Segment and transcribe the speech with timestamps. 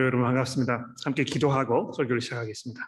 [0.00, 0.94] 여러분 반갑습니다.
[1.04, 2.80] 함께 기도하고 설교를 시작하겠습니다.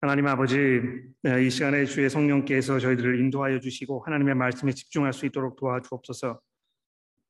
[0.00, 0.80] 하나님 아버지,
[1.22, 6.40] 네, 이 시간에 주의 성령께서 저희들을 인도하여 주시고 하나님의 말씀에 집중할 수 있도록 도와주옵소서.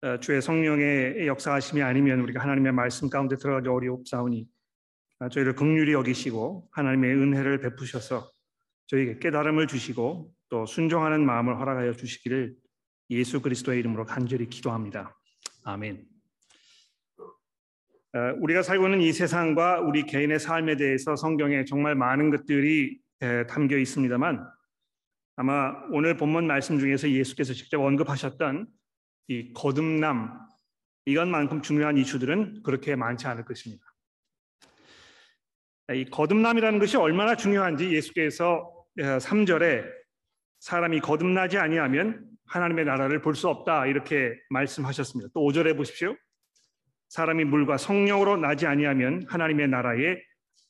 [0.02, 4.48] 어, 주의 성령의 역사하심이 아니면 우리가 하나님의 말씀 가운데 들어가기 어리옵사오니
[5.18, 8.30] 어, 저희를 긍휼히 여기시고 하나님의 은혜를 베푸셔서
[8.86, 12.54] 저희에게 깨달음을 주시고 또 순종하는 마음을 허락하여 주시기를
[13.10, 15.18] 예수 그리스도의 이름으로 간절히 기도합니다.
[15.64, 16.09] 아멘.
[18.12, 22.98] 어, 우리가 살고 있는 이 세상과 우리 개인의 삶에 대해서 성경에 정말 많은 것들이
[23.48, 24.42] 담겨 있습니다만
[25.36, 28.66] 아마 오늘 본문 말씀 중에서 예수께서 직접 언급하셨던
[29.28, 30.38] 이 거듭남
[31.04, 33.84] 이것만큼 중요한 이슈들은 그렇게 많지 않을 것입니다.
[35.92, 39.84] 이 거듭남이라는 것이 얼마나 중요한지 예수께서 3절에
[40.60, 45.30] 사람이 거듭나지 아니하면 하나님의 나라를 볼 수 없다 이렇게 말씀하셨습니다.
[45.34, 46.16] 또 5절에 보십시오.
[47.10, 50.16] 사람이 물과 성령으로 나지 아니하면 하나님의 나라에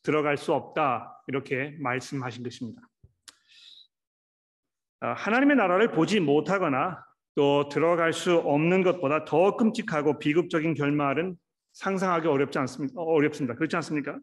[0.02, 2.80] 들어갈 수 없다 이렇게 말씀하신 것입니다.
[5.00, 11.36] 아, 하나님의 나라를 보지 못하거나 또 들어갈 수 없는 것보다 더 끔찍하고 비극적인 결말은
[11.74, 13.02] 상상하기 어렵지 않습니까?
[13.02, 13.54] 어렵습니다.
[13.54, 14.18] 그렇지 않습니까?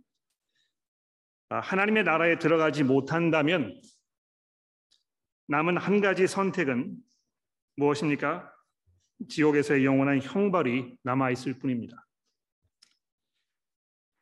[1.50, 3.80] 아, 하나님의 나라에 들어가지 못한다면
[5.50, 6.98] 남은 한 가지 선택은
[7.76, 8.52] 무엇입니까?
[9.30, 12.07] 지옥에서의 영원한 형벌이 남아 있을 뿐입니다.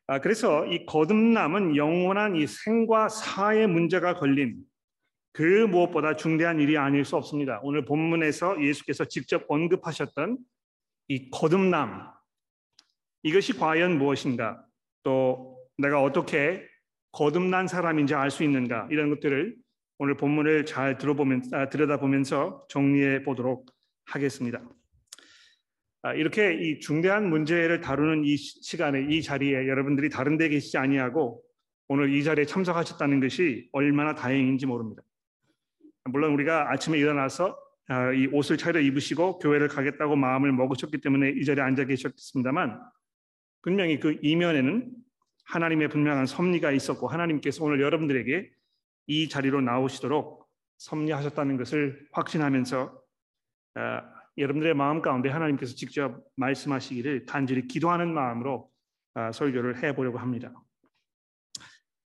[0.07, 4.57] 아, 그래서 이 거듭남은 영원한 이 생과 사의 문제가 걸린
[5.33, 7.59] 그 무엇보다 중대한 일이 아닐 수 없습니다.
[7.63, 10.37] 오늘 본문에서 예수께서 직접 언급하셨던
[11.07, 12.11] 이 거듭남
[13.23, 14.63] 이것이 과연 무엇인가?
[15.03, 16.63] 또 내가 어떻게
[17.11, 18.87] 거듭난 사람인지 알 수 있는가?
[18.91, 19.55] 이런 것들을
[19.97, 23.65] 오늘 본문을 잘 들어보면 아, 들여다보면서 정리해 보도록
[24.05, 24.61] 하겠습니다.
[26.05, 31.41] 아, 이렇게 이 중대한 문제를 다루는 이 시간에 이 자리에 여러분들이 다른 데 계시지 아니하고
[31.87, 35.01] 오늘 이 자리에 참석하셨다는 것이 얼마나 다행인지 모릅니다.
[36.03, 37.57] 물론 우리가 아침에 일어나서
[37.87, 42.79] 아, 이 옷을 차려 입으시고 교회를 가겠다고 마음을 먹으셨기 때문에 이 자리에 앉아 계셨습니다만
[43.63, 44.91] 분명히 그 이면에는
[45.45, 48.51] 하나님의 분명한 섭리가 있었고 하나님께서 오늘 여러분들에게
[49.07, 50.47] 이 자리로 나오시도록
[50.77, 53.01] 섭리하셨다는 것을 확신하면서
[53.73, 58.69] 아, 여러분들의 마음 가운데 하나님께서 직접 말씀하시기를 간절히 기도하는 마음으로
[59.13, 60.51] 아, 설교를 해보려고 합니다.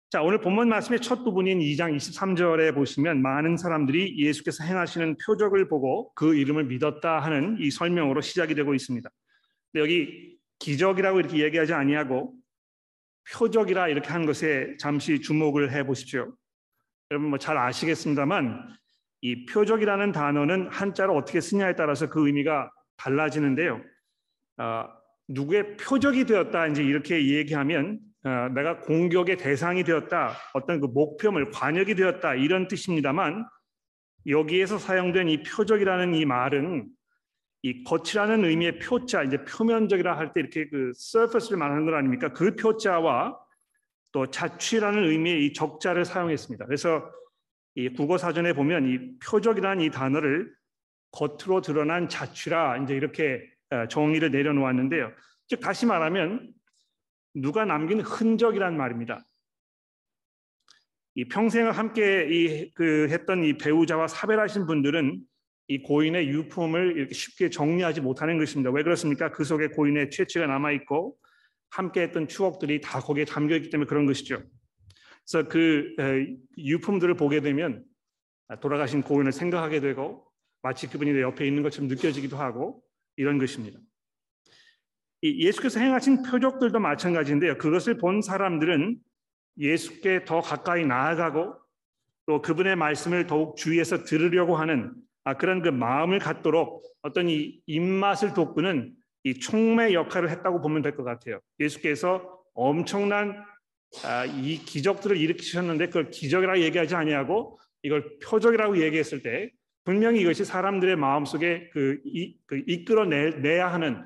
[0.10, 6.14] 자, 오늘 본문 말씀의 첫 부분인 2장 23절에 보시면 많은 사람들이 예수께서 행하시는 표적을 보고
[6.14, 9.10] 그 이름을 믿었다 하는 이 설명으로 시작이 되고 있습니다.
[9.76, 12.34] 여기 기적이라고 이렇게 얘기하지 아니하고
[13.34, 16.34] 표적이라 이렇게 한 것에 잠시 주목을 해 보십시오.
[17.12, 18.78] 여러분 뭐 잘 아시겠습니다만
[19.26, 23.82] 이 표적이라는 단어는 한자로 어떻게 쓰냐에 따라서 그 의미가 달라지는데요.
[24.58, 24.86] 어,
[25.28, 31.96] 누구의 표적이 되었다 이제 이렇게 얘기하면 어, 내가 공격의 대상이 되었다, 어떤 그 목표물 관역이
[31.96, 33.48] 되었다 이런 뜻입니다만
[34.28, 36.88] 여기에서 사용된 이 표적이라는 이 말은
[37.64, 42.32] 이 거치라는 의미의 표자 이제 표면적이라 할 때 이렇게 그 surface를 말하는 것 아닙니까?
[42.32, 43.36] 그 표자와
[44.12, 46.66] 또 자취라는 의미의 이 적자를 사용했습니다.
[46.68, 47.10] 그래서
[47.76, 50.54] 이 국어 사전에 보면 이 표적이라는 이 단어를
[51.12, 55.12] 겉으로 드러난 자취라 이제 이렇게 어, 정의를 내려놓았는데요.
[55.48, 56.54] 즉 다시 말하면
[57.34, 59.24] 누가 남긴 흔적이란 말입니다.
[61.16, 65.20] 이 평생을 함께 이 그 했던 이 배우자와 사별하신 분들은
[65.68, 68.70] 이 고인의 유품을 이렇게 쉽게 정리하지 못하는 것입니다.
[68.72, 69.32] 왜 그렇습니까?
[69.32, 71.18] 그 속에 고인의 채취가 남아 있고
[71.72, 74.44] 함께 했던 추억들이 다 거기에 담겨 있기 때문에 그런 것이죠.
[75.30, 75.96] 그래서 그
[76.58, 77.84] 유품들을 보게 되면
[78.62, 80.26] 돌아가신 고인을 생각하게 되고
[80.62, 82.82] 마치 그분이 내 옆에 있는 것처럼 느껴지기도 하고
[83.18, 83.80] 이런 것입니다.
[85.24, 87.58] 예수께서 행하신 표적들도 마찬가지인데요.
[87.58, 88.98] 그것을 본 사람들은
[89.58, 91.56] 예수께 더 가까이 나아가고
[92.28, 94.94] 또 그분의 말씀을 더욱 주위에서 들으려고 하는
[95.24, 98.94] 아, 그런 그 마음을 갖도록 어떤 이 입맛을 돋구는
[99.24, 101.40] 이 촉매 역할을 했다고 보면 될 것 같아요.
[101.60, 103.46] 예수께서 엄청난 아,
[104.42, 109.52] 이 기적들을 일으키셨는데 그걸 기적이라고 얘기하지 아니하고 이걸 표적이라고 얘기했을 때
[109.84, 114.04] 분명히 이것이 사람들의 마음속에 그, 이, 그 이끌어내야 하는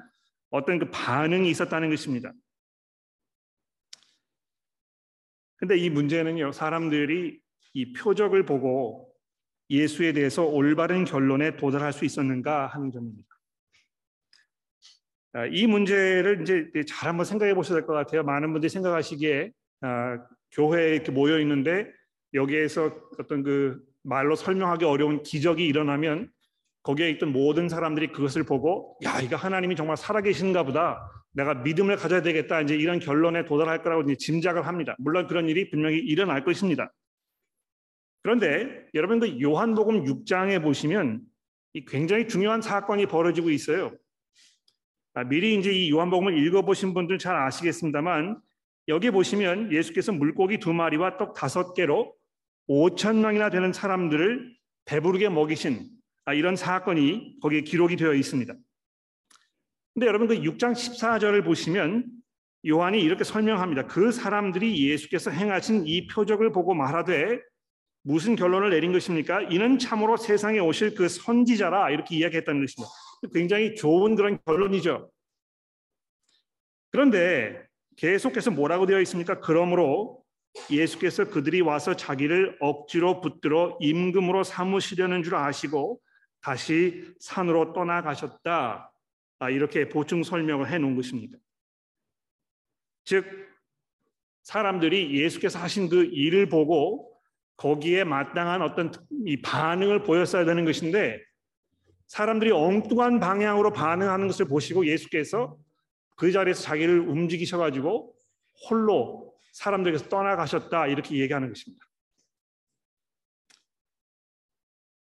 [0.50, 2.34] 어떤 그 반응이 있었다는 것입니다.
[5.56, 7.40] 근데 이 문제는요, 사람들이
[7.74, 9.10] 이 표적을 보고
[9.70, 13.28] 예수에 대해서 올바른 결론에 도달할 수 있었는가 하는 점입니다.
[15.34, 18.24] 아, 이 문제를 이제 잘 한번 생각해 보셔야 될 것 같아요.
[18.24, 19.59] 많은 분들이 생각하시기에 아,
[20.52, 21.92] 교회에 이렇게 모여 있는데
[22.34, 26.30] 여기에서 어떤 그 말로 설명하기 어려운 기적이 일어나면
[26.84, 32.22] 거기에 있던 모든 사람들이 그것을 보고 야 이거 하나님이 정말 살아계신가 보다 내가 믿음을 가져야
[32.22, 34.96] 되겠다 이제 이런 결론에 도달할 거라고 이제 짐작을 합니다.
[35.00, 36.92] 물론 그런 일이 분명히 일어날 것입니다.
[38.24, 41.22] 그런데 여러분 그 요한복음 6장에 보시면
[41.74, 43.96] 이 굉장히 중요한 사건이 벌어지고 있어요.
[45.14, 48.40] 아, 미리 이제 이 요한복음을 읽어보신 분들 잘 아시겠습니다만
[48.90, 52.16] 여기 보시면 예수께서 물고기 두 마리와 떡 다섯 개로
[52.68, 54.56] 5천 명이나 되는 사람들을
[54.86, 55.88] 배부르게 먹이신
[56.26, 58.54] 아, 이런 사건이 거기에 기록이 되어 있습니다.
[59.94, 62.06] 근데 여러분 그 6장 14절을 보시면
[62.68, 63.86] 요한이 이렇게 설명합니다.
[63.86, 67.40] 그 사람들이 예수께서 행하신 이 표적을 보고 말하되
[68.02, 69.44] 무슨 결론을 내린 것입니까?
[69.44, 72.92] 이는 참으로 세상에 오실 그 선지자라 이렇게 이야기했다는 것입니다.
[73.34, 75.12] 굉장히 좋은 그런 결론이죠.
[76.92, 77.69] 그런데
[78.00, 79.42] 계속해서 뭐라고 되어 있습니까?
[79.42, 80.24] 그러므로
[80.72, 86.00] 예수께서 그들이 와서 자기를 억지로 붙들어 임금으로 삼으시려는 줄 아시고
[86.40, 88.94] 다시 산으로 떠나가셨다.
[89.40, 91.38] 아, 이렇게 보충 설명을 해 놓은 것입니다.
[93.04, 93.26] 즉
[94.44, 97.12] 사람들이 예수께서 하신 그 일을 보고
[97.58, 98.94] 거기에 마땅한 어떤
[99.26, 101.22] 이 반응을 보였어야 되는 것인데
[102.08, 105.58] 사람들이 엉뚱한 방향으로 반응하는 것을 보시고 예수께서
[106.20, 108.14] 그 자리에서 자기를 움직이셔 가지고
[108.70, 111.86] 홀로 사람들에게서 떠나가셨다 이렇게 얘기하는 것입니다.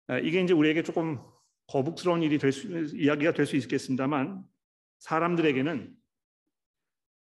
[0.09, 1.21] 아, 이게 이제 우리에게 조금
[1.69, 2.67] 거북스러운 일이 될 수,
[2.97, 4.45] 이야기가 될 수 있겠습니다만
[4.99, 5.97] 사람들에게는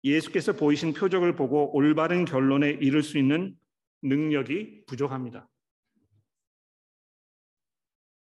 [0.03, 3.57] 예수께서 보이신 표적을 보고 올바른 결론에 이를 수 있는
[4.03, 5.48] 능력이 부족합니다.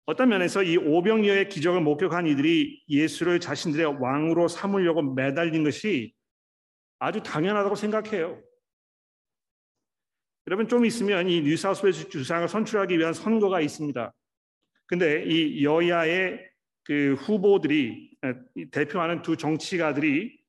[0.09, 6.15] 어떤 면에서 이 오병이어의 기적을 목격한 이들이 예수를 자신들의 왕으로 삼으려고 매달린 것이
[6.97, 8.41] 아주 당연하다고 생각해요.
[10.47, 14.11] 여러분 좀 있으면 이 뉴사우스웨일스 주상을 선출하기 위한 선거가 있습니다.
[14.87, 16.39] 근데 이 여야의
[16.85, 18.17] 그 후보들이
[18.71, 20.39] 대표하는 두 정치가들이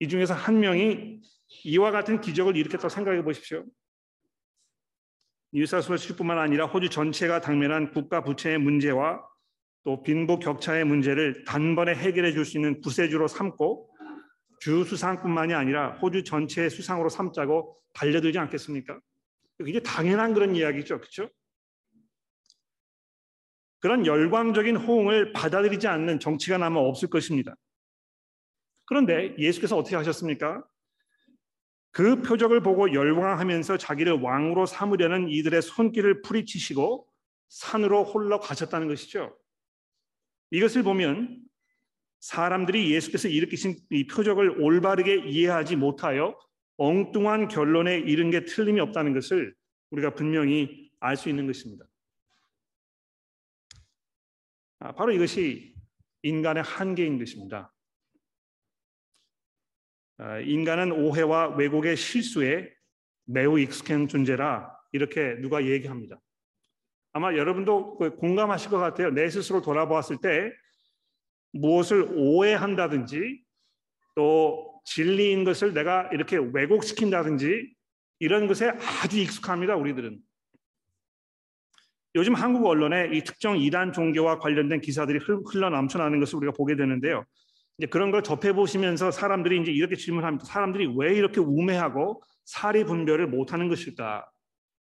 [0.00, 1.20] 이 중에서 한 명이
[1.62, 3.64] 이와 같은 기적을 일으켰다고 생각해 보십시오.
[5.52, 9.22] 뉴사우스웨일스뿐만 아니라 호주 전체가 당면한 국가 부채의 문제와
[9.84, 13.88] 또 빈부 격차의 문제를 단번에 해결해 줄 수 있는 구세주로 삼고
[14.60, 19.00] 주 수상뿐만이 아니라 호주 전체의 수상으로 삼자고 달려들지 않겠습니까?
[19.66, 21.30] 이게 당연한 그런 이야기죠, 그렇죠?
[23.80, 27.54] 그런 열광적인 호응을 받아들이지 않는 정치가 아마 없을 것입니다.
[28.84, 30.64] 그런데 예수께서 어떻게 하셨습니까?
[31.90, 37.06] 그 표적을 보고 열광하면서 자기를 왕으로 삼으려는 이들의 손길을 풀이치시고
[37.48, 39.36] 산으로 홀러 가셨다는 것이죠.
[40.50, 41.42] 이것을 보면
[42.20, 46.38] 사람들이 예수께서 일으키신 이 표적을 올바르게 이해하지 못하여
[46.76, 49.54] 엉뚱한 결론에 이른 게 틀림이 없다는 것을
[49.90, 51.84] 우리가 분명히 알 수 있는 것입니다.
[54.80, 55.74] 아, 바로 이것이
[56.22, 57.72] 인간의 한계인 것입니다.
[60.18, 62.68] 아, 인간은 오해와 왜곡의 실수에
[63.24, 66.20] 매우 익숙한 존재라 이렇게 누가 얘기합니다.
[67.12, 69.10] 아마 여러분도 그 공감하실 것 같아요.
[69.10, 70.52] 내 스스로 돌아보았을 때
[71.52, 73.42] 무엇을 오해한다든지
[74.16, 77.72] 또 진리인 것을 내가 이렇게 왜곡시킨다든지
[78.18, 78.70] 이런 것에
[79.02, 79.76] 아주 익숙합니다.
[79.76, 80.18] 우리들은.
[82.16, 87.24] 요즘 한국 언론에 이 특정 이단 종교와 관련된 기사들이 흘러 넘쳐나는 것을 우리가 보게 되는데요.
[87.78, 90.44] 이제 그런 걸 접해 보시면서 사람들이 이제 이렇게 질문합니다.
[90.44, 94.28] 사람들이 왜 이렇게 우매하고 사리 분별을 못하는 것일까?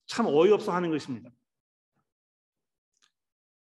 [0.06, 1.30] 참 어이없어 하는 것입니다.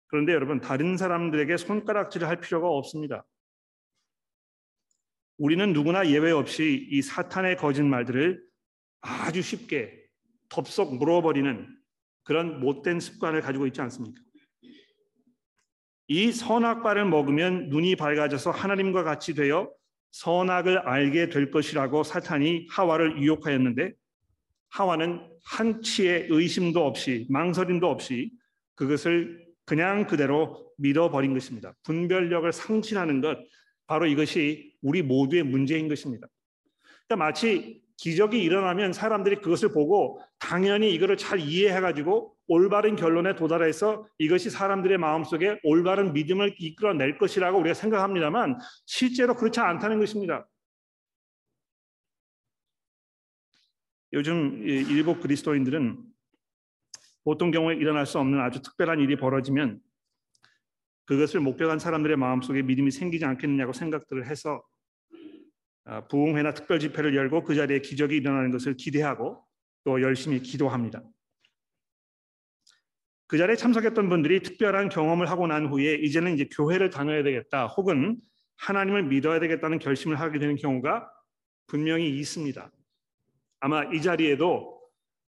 [0.06, 3.24] 그런데 여러분 다른 사람들에게 손가락질을 할 필요가 없습니다.
[5.38, 8.44] 우리는 누구나 예외 없이 이 사탄의 거짓말들을
[9.00, 9.98] 아주 쉽게
[10.48, 11.66] 덥석 물어버리는
[12.24, 14.20] 그런 못된 습관을 가지고 있지 않습니까?
[16.12, 19.70] 이 선악과를 먹으면 눈이 밝아져서 하나님과 같이 되어
[20.10, 23.92] 선악을 알게 될 것이라고 사탄이 하와를 유혹하였는데
[24.70, 28.32] 하와는 한치의 의심도 없이 망설임도 없이
[28.74, 31.74] 그것을 그냥 그대로 믿어버린 것입니다.
[31.84, 33.38] 분별력을 상실하는 것
[33.86, 36.26] 바로 이것이 우리 모두의 문제인 것입니다.
[37.06, 44.48] 그러니까 마치 기적이 일어나면 사람들이 그것을 보고 당연히 이거를 잘 이해해가지고 올바른 결론에 도달해서 이것이
[44.48, 50.48] 사람들의 마음속에 올바른 믿음을 이끌어낼 것이라고 우리가 생각합니다만 실제로 그렇지 않다는 것입니다.
[54.14, 56.02] 요즘 일부 그리스도인들은
[57.22, 59.78] 보통 경우에 일어날 수 없는 아주 특별한 일이 벌어지면
[61.04, 64.79] 그것을 목격한 사람들의 마음속에 믿음이 생기지 않겠느냐고 생각들을 해서 아,
[66.08, 69.42] 부흥회나 특별 집회를 열고 그 자리에 기적이 일어나는 것을 기대하고
[69.84, 71.02] 또 열심히 기도합니다.
[73.26, 78.18] 그 자리에 참석했던 분들이 특별한 경험을 하고 난 후에 이제는 이제 교회를 다녀야 되겠다 혹은
[78.56, 81.08] 하나님을 믿어야 되겠다는 결심을 하게 되는 경우가
[81.66, 82.70] 분명히 있습니다.
[83.60, 84.80] 아마 이 자리에도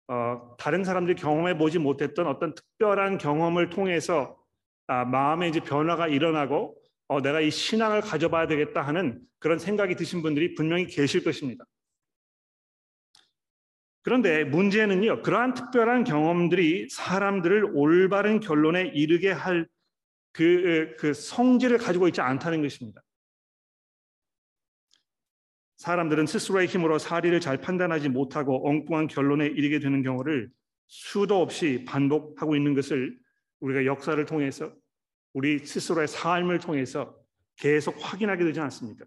[0.08, 4.36] 어, 다른 사람들이 경험해 보지 못했던 어떤 특별한 경험을 통해서
[4.86, 6.76] 아, 마음에 이제 변화가 일어나고
[7.08, 11.64] 어, 내가 이 신앙을 가져봐야 되겠다 하는 그런 생각이 드신 분들이 분명히 계실 것입니다.
[14.02, 19.66] 그런데 문제는요, 그러한 특별한 경험들이 사람들을 올바른 결론에 이르게 할
[20.32, 23.02] 그, 그 성질을 가지고 있지 않다는 것입니다.
[25.76, 30.50] 사람들은 스스로의 힘으로 사리를 잘 판단하지 못하고 엉뚱한 결론에 이르게 되는 경우를
[30.86, 33.16] 수도 없이 반복하고 있는 것을
[33.60, 34.74] 우리가 역사를 통해서
[35.34, 37.14] 우리 스스로의 삶을 통해서
[37.56, 39.04] 계속 확인하게 되지 않습니까?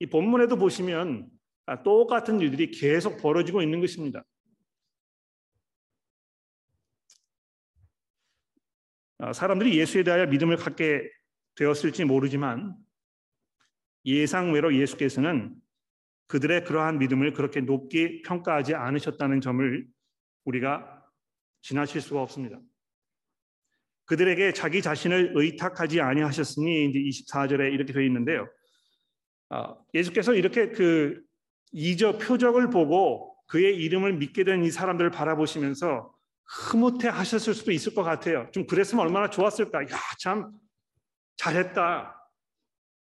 [0.00, 1.30] 이 본문에도 보시면
[1.84, 4.24] 똑같은 일들이 계속 벌어지고 있는 것입니다.
[9.18, 11.08] 아, 사람들이 예수에 대하여 믿음을 갖게
[11.56, 12.76] 되었을지 모르지만
[14.04, 15.56] 예상외로 예수께서는
[16.28, 19.86] 그들의 그러한 믿음을 그렇게 높게 평가하지 않으셨다는 점을
[20.44, 21.04] 우리가
[21.62, 22.60] 지나칠 수가 없습니다.
[24.08, 28.48] 그들에게 자기 자신을 의탁하지 아니하셨으니 이제 24절에 이렇게 되어 있는데요.
[29.50, 31.20] 아, 예수께서 이렇게 그
[31.72, 36.12] 이저 표적을 보고 그의 이름을 믿게 된 이 사람들을 바라보시면서
[36.46, 38.48] 흐뭇해 하셨을 수도 있을 것 같아요.
[38.52, 39.82] 좀 그랬으면 얼마나 좋았을까.
[39.82, 40.52] 야, 참
[41.36, 42.14] 잘했다.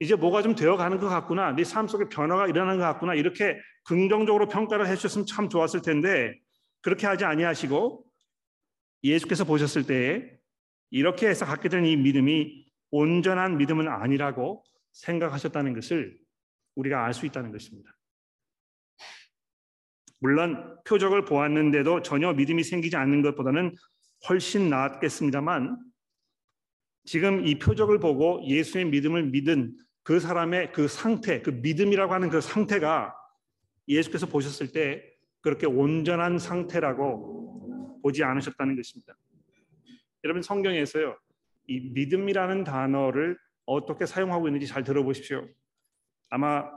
[0.02, 1.54] 이제 뭐가 좀 되어가는 것 같구나.
[1.54, 3.16] 네 삶 속에 변화가 일어나는 것 같구나.
[3.16, 6.38] 이렇게 긍정적으로 평가를 해주셨으면 참 좋았을 텐데
[6.82, 8.04] 그렇게 하지 아니하시고
[9.06, 10.38] 예수께서 보셨을 때
[10.90, 14.64] 이렇게 해서 갖게 된 이 믿음이 온전한 믿음은 아니라고
[14.94, 16.18] 생각하셨다는 것을
[16.76, 17.96] 우리가 알 수 있다는 것입니다.
[20.20, 23.76] 물론 표적을 보았는데도 전혀 믿음이 생기지 않는 것보다는
[24.28, 25.78] 훨씬 나았겠습니다만
[27.06, 32.42] 지금 이 표적을 보고 예수의 믿음을 믿은 그 사람의 그 상태, 그 믿음이라고 하는 그
[32.42, 33.14] 상태가
[33.88, 35.04] 예수께서 보셨을 때
[35.42, 39.14] 그렇게 온전한 상태라고 보지 않으셨다는 것입니다.
[40.28, 41.18] 여러분 성경에서요.
[41.68, 45.48] 이 믿음이라는 단어를 어떻게 사용하고 있는지 잘 들어보십시오.
[46.30, 46.70] 아마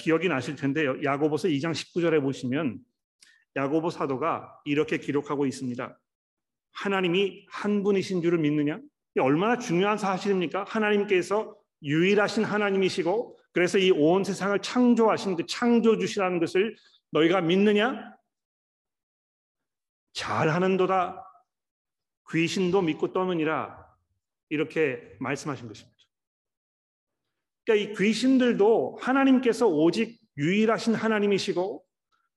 [0.00, 0.96] 기억이 나실 텐데요.
[1.04, 2.78] 야고보서 2장 19절에 보시면
[3.56, 6.00] 야고보 사도가 이렇게 기록하고 있습니다.
[6.72, 8.78] 하나님이 한 분이신 줄을 믿느냐?
[9.20, 10.64] 얼마나 중요한 사실입니까?
[10.66, 16.74] 하나님께서 유일하신 하나님이시고 그래서 이 온 세상을 창조하신 그 창조주시라는 것을
[17.10, 18.14] 너희가 믿느냐?
[20.14, 21.22] 잘하는도다
[22.30, 23.84] 귀신도 믿고 떠느니라
[24.48, 25.94] 이렇게 말씀하신 것입니다.
[27.64, 31.84] 그러니까 이 귀신들도 하나님께서 오직 유일하신 하나님이시고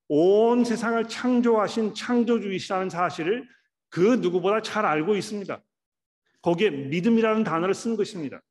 [0.10, 3.48] 온 세상을 창조하신 창조주이시라는 사실을
[3.90, 5.62] 그 누구보다 잘 알고 있습니다.
[6.42, 8.42] 거기에 믿음이라는 단어를 쓴 것입니다.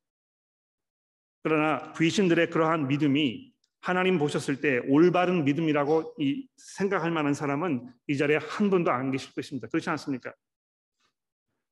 [1.41, 6.15] 그러나 귀신들의 그러한 믿음이 하나님 보셨을 때 올바른 믿음이라고
[6.57, 9.67] 생각할 만한 사람은 이 자리에 한 분도 안 계실 것입니다.
[9.69, 10.33] 그렇지 않습니까?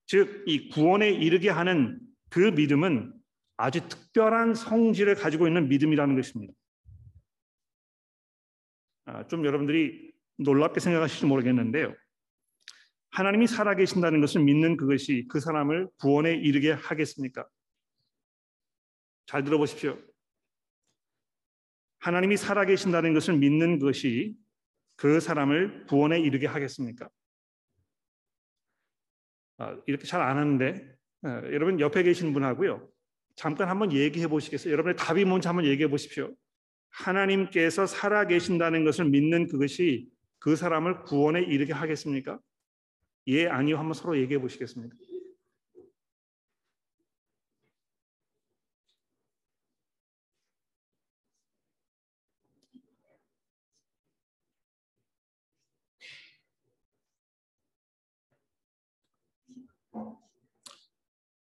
[0.08, 3.14] 즉, 이 구원에 이르게 하는 그 믿음은
[3.58, 6.54] 아주 특별한 성질을 가지고 있는 믿음이라는 것입니다.
[9.06, 11.96] 아, 좀 여러분들이 놀랍게 생각하실지 모르겠는데요.
[13.12, 17.48] 하나님이 살아계신다는 것을 믿는 그것이 그 사람을 구원에 이르게 하겠습니까?
[19.26, 19.98] 잘 들어보십시오.
[22.00, 24.36] 하나님이 살아계신다는 것을 믿는 것이
[24.98, 27.10] 그 사람을 구원에 이르게 하겠습니까?
[29.58, 32.88] 아, 이렇게 잘 안 하는데 아, 여러분 옆에 계신 분하고요.
[33.36, 34.72] 잠깐 한번 얘기해 보시겠어요?
[34.74, 36.34] 여러분의 답이 뭔지 한번 얘기해 보십시오.
[36.90, 40.08] 하나님께서 살아 계신다는 것을 믿는 그것이
[40.40, 42.40] 그 사람을 구원에 이르게 하겠습니까?
[43.28, 43.78] 예, 아니요.
[43.78, 44.96] 한번 서로 얘기해 보시겠습니까?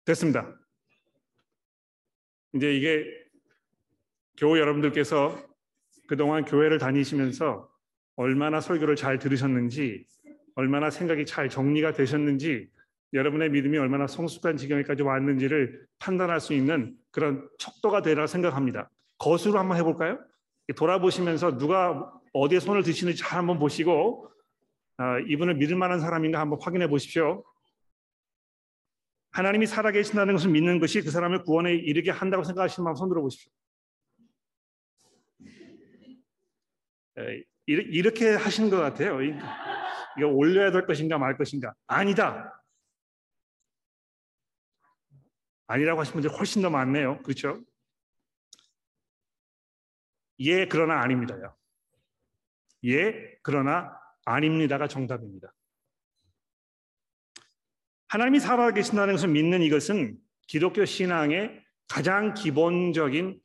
[0.05, 0.55] 됐습니다.
[2.55, 3.05] 이제 이게
[4.37, 5.37] 교우 여러분들께서
[6.07, 7.69] 그동안 교회를 다니시면서
[8.17, 10.07] 얼마나 설교를 잘 들으셨는지,
[10.55, 12.69] 얼마나 생각이 잘 정리가 되셨는지,
[13.13, 18.91] 여러분의 믿음이 얼마나 성숙한 지경에까지 왔는지를 판단할 수 있는 그런 척도가 되라 생각합니다.
[19.19, 20.19] 거수로 한번 해볼까요?
[20.77, 24.29] 돌아보시면서 누가 어디에 손을 드시는지 잘 한번 보시고
[24.97, 27.45] 아, 이분을 믿을 만한 사람인가 한번 확인해 보십시오.
[29.35, 33.51] 하나님이 살아계신다는 것을 믿는 것이 그 사람을 구원에 이르게 한다고 생각하시는 마음 손 들어 보십시오.
[37.67, 39.21] 이렇게 하시는 것 같아요.
[39.23, 41.75] 이거 올려야 될 것인가 말 것인가?
[41.89, 42.63] 아니다.
[45.67, 47.21] 아니라고 하신 분들이 훨씬 더 많네요.
[47.23, 47.61] 그렇죠?
[50.39, 51.57] 예, 그러나 아닙니다요.
[52.85, 55.53] 예, 그러나 아닙니다가 정답입니다.
[58.15, 60.17] 하나님이 살아계신다는 것을 믿는 이것은
[60.47, 63.41] 기독교 신앙의 가장 기본적인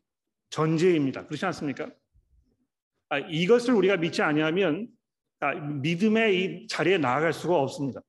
[0.52, 1.26] 전제입니다.
[1.26, 1.90] 그렇지 않습니까?
[3.10, 4.88] 아, 이것을 우리가 믿지 아니하면
[5.40, 8.02] 아, 믿음의 이 자리에 나아갈 수가 없습니다.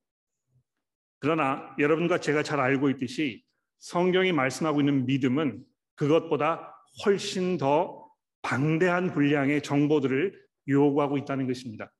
[1.18, 3.42] 그러나 여러분과 제가 잘 알고 있듯이
[3.78, 5.64] 성경이 말씀하고 있는 믿음은
[5.94, 6.74] 그것보다
[7.06, 8.06] 훨씬 더
[8.42, 10.38] 방대한 분량의 정보들을
[10.68, 11.90] 요구하고 있다는 것입니다.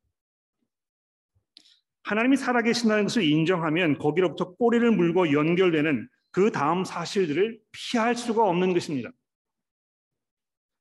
[2.05, 9.11] 하나님이 살아계신다는 것을 인정하면 거기로부터 꼬리를 물고 연결되는 그 다음 사실들을 피할 수가 없는 것입니다.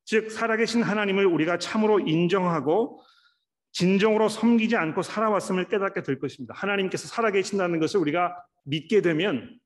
[0.06, 3.04] 즉, 살아계신 하나님을 우리가 참으로 인정하고
[3.72, 6.54] 진정으로 섬기지 않고 살아왔음을 깨닫게 될 것입니다.
[6.56, 8.36] 하나님께서 살아계신다는 것을 우리가
[8.66, 9.60] 믿게 되면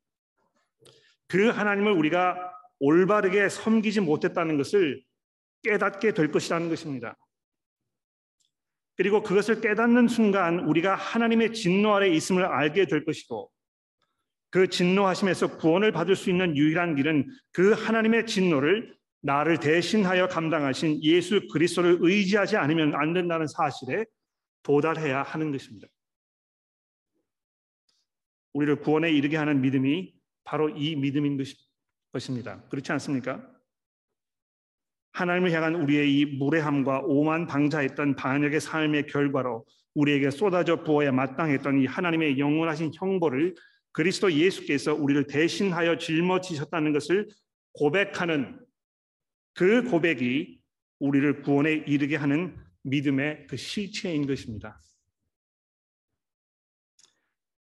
[1.28, 2.38] 그 하나님을 우리가
[2.80, 5.02] 올바르게 섬기지 못했다는 것을
[5.64, 7.18] 깨닫게 될 것이라는 것입니다.
[8.96, 13.52] 그리고 그것을 깨닫는 순간 우리가 하나님의 진노 아래 있음을 알게 될 것이고
[14.50, 21.48] 그 진노하심에서 구원을 받을 수 있는 유일한 길은 그 하나님의 진노를 나를 대신하여 감당하신 예수
[21.48, 24.06] 그리스도를 의지하지 않으면 안 된다는 사실에
[24.62, 25.88] 도달해야 하는 것입니다.
[28.54, 31.42] 우리를 구원에 이르게 하는 믿음이 바로 이 믿음인
[32.12, 32.62] 것입니다.
[32.70, 33.53] 그렇지 않습니까?
[35.14, 41.86] 하나님을 향한 우리의 이 무례함과 오만 방자했던 반역의 삶의 결과로 우리에게 쏟아져 부어야 마땅했던 이
[41.86, 43.56] 하나님의 영원하신 형벌을
[43.92, 47.28] 그리스도 예수께서 우리를 대신하여 짊어지셨다는 것을
[47.74, 48.60] 고백하는
[49.54, 50.60] 그 고백이
[50.98, 54.82] 우리를 구원에 이르게 하는 믿음의 그 실체인 것입니다.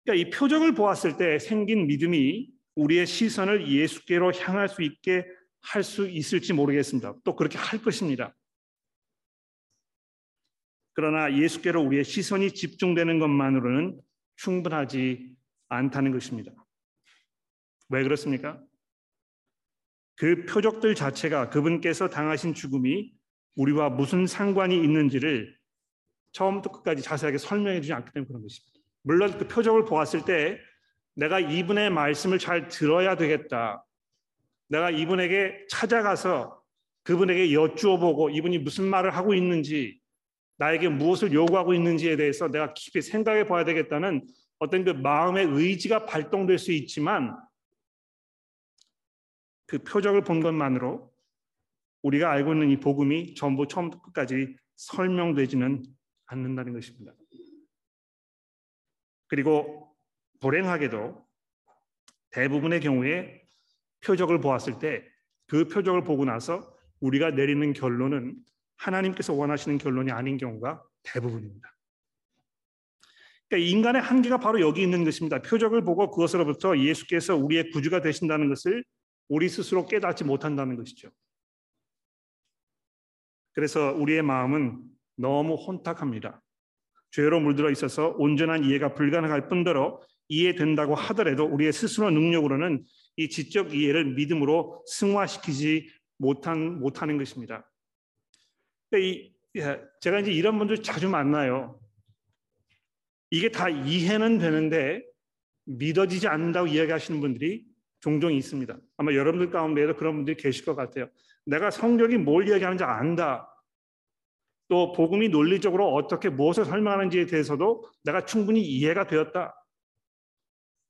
[0.03, 5.25] 그러니까 이 표적을 보았을 때 생긴 믿음이 우리의 시선을 예수께로 향할 수 있게
[5.63, 7.15] 할 수 있을지 모르겠습니다.
[7.23, 8.35] 또 그렇게 할 것입니다.
[10.93, 13.99] 그러나 예수께로 우리의 시선이 집중되는 것만으로는
[14.35, 15.35] 충분하지
[15.69, 16.51] 않다는 것입니다.
[17.89, 18.61] 왜 그렇습니까?
[20.15, 23.11] 그 표적들 자체가 그분께서 당하신 죽음이
[23.55, 25.57] 우리와 무슨 상관이 있는지를
[26.33, 28.79] 처음부터 끝까지 자세하게 설명해 주지 않기 때문에 그런 것입니다.
[29.01, 30.59] 물론 그 표적을 보았을 때
[31.15, 33.83] 내가 이분의 말씀을 잘 들어야 되겠다.
[34.73, 36.59] 내가 이분에게 찾아가서
[37.03, 40.01] 그분에게 여쭈어보고 이분이 무슨 말을 하고 있는지
[40.57, 46.57] 나에게 무엇을 요구하고 있는지에 대해서 내가 깊이 생각해 봐야 되겠다는 어떤 그 마음의 의지가 발동될
[46.57, 47.37] 수 있지만
[49.67, 51.13] 그 표적을 본 것만으로
[52.01, 55.83] 우리가 알고 있는 이 복음이 전부 처음부터 끝까지 설명되지는
[56.25, 57.13] 않는다는 것입니다.
[59.27, 59.95] 그리고
[60.39, 61.23] 불행하게도
[62.31, 63.42] 대부분의 경우에
[64.05, 65.13] 표적을 보았을 때
[65.47, 68.35] 그 표적을 보고 나서 우리가 내리는 결론은
[68.77, 71.75] 하나님께서 원하시는 결론이 아닌 경우가 대부분입니다.
[73.49, 75.41] 그러니까 인간의 한계가 바로 여기 있는 것입니다.
[75.41, 78.83] 표적을 보고 그것으로부터 예수께서 우리의 구주가 되신다는 것을
[79.27, 81.09] 우리 스스로 깨닫지 못한다는 것이죠.
[83.53, 84.81] 그래서 우리의 마음은
[85.17, 86.41] 너무 혼탁합니다.
[87.11, 92.83] 죄로 물들어 있어서 온전한 이해가 불가능할 뿐더러 이해된다고 하더라도 우리의 스스로 능력으로는
[93.15, 97.69] 이 지적 이해를 믿음으로 승화시키지 못한 못하는 것입니다.
[99.55, 101.79] 예, 제가 이제 이런 분들 자주 만나요.
[103.29, 105.03] 이게 다 이해는 되는데
[105.65, 107.65] 믿어지지 않는다고 이야기하시는 분들이
[107.99, 108.77] 종종 있습니다.
[108.97, 111.09] 아마 여러분들 가운데에도 그런 분들이 계실 것 같아요.
[111.45, 113.49] 내가 성경이 뭘 이야기하는지 안다.
[114.67, 119.55] 또 복음이 논리적으로 어떻게 무엇을 설명하는지에 대해서도 내가 충분히 이해가 되었다.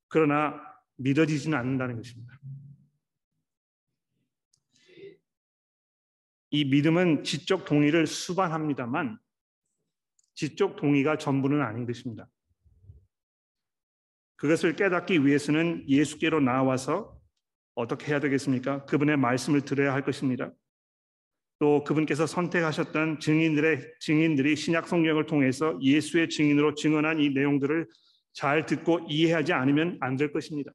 [0.07, 0.61] 그러나
[0.97, 2.39] 믿어지지는 않는다는 것입니다.
[6.51, 9.17] 이 믿음은 지적 동의를 수반합니다만
[10.35, 12.29] 지적 동의가 전부는 아닌 것입니다.
[14.35, 17.19] 그것을 깨닫기 위해서는 예수께로 나와서
[17.75, 18.85] 어떻게 해야 되겠습니까?
[18.85, 20.51] 그분의 말씀을 들어야 할 것입니다.
[21.59, 27.87] 또 그분께서 선택하셨던 증인들의 증인들이 신약 성경을 통해서 예수의 증인으로 증언한 이 내용들을
[28.33, 30.71] 잘 듣고 이해하지 않으면 안 될 것입니다.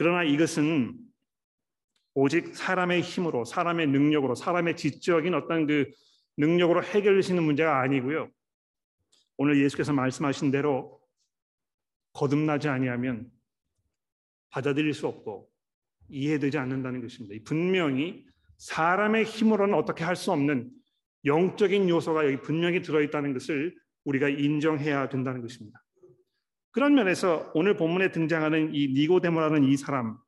[0.00, 0.98] 그러나 이것은
[2.14, 5.90] 오직 사람의 힘으로, 사람의 능력으로, 사람의 지적인 어떤 그
[6.38, 8.30] 능력으로 해결되시는 문제가 아니고요.
[9.36, 11.02] 오늘 예수께서 말씀하신 대로
[12.14, 13.30] 거듭나지 아니하면
[14.48, 15.50] 받아들일 수 없고
[16.08, 17.34] 이해되지 않는다는 것입니다.
[17.44, 18.24] 분명히
[18.56, 20.70] 사람의 힘으로는 어떻게 할 수 없는
[21.26, 25.84] 영적인 요소가 여기 분명히 들어있다는 것을 우리가 인정해야 된다는 것입니다.
[26.72, 30.18] 그런 면에서 오늘 본문에 등장하는 이 니고데모라는 이 사람,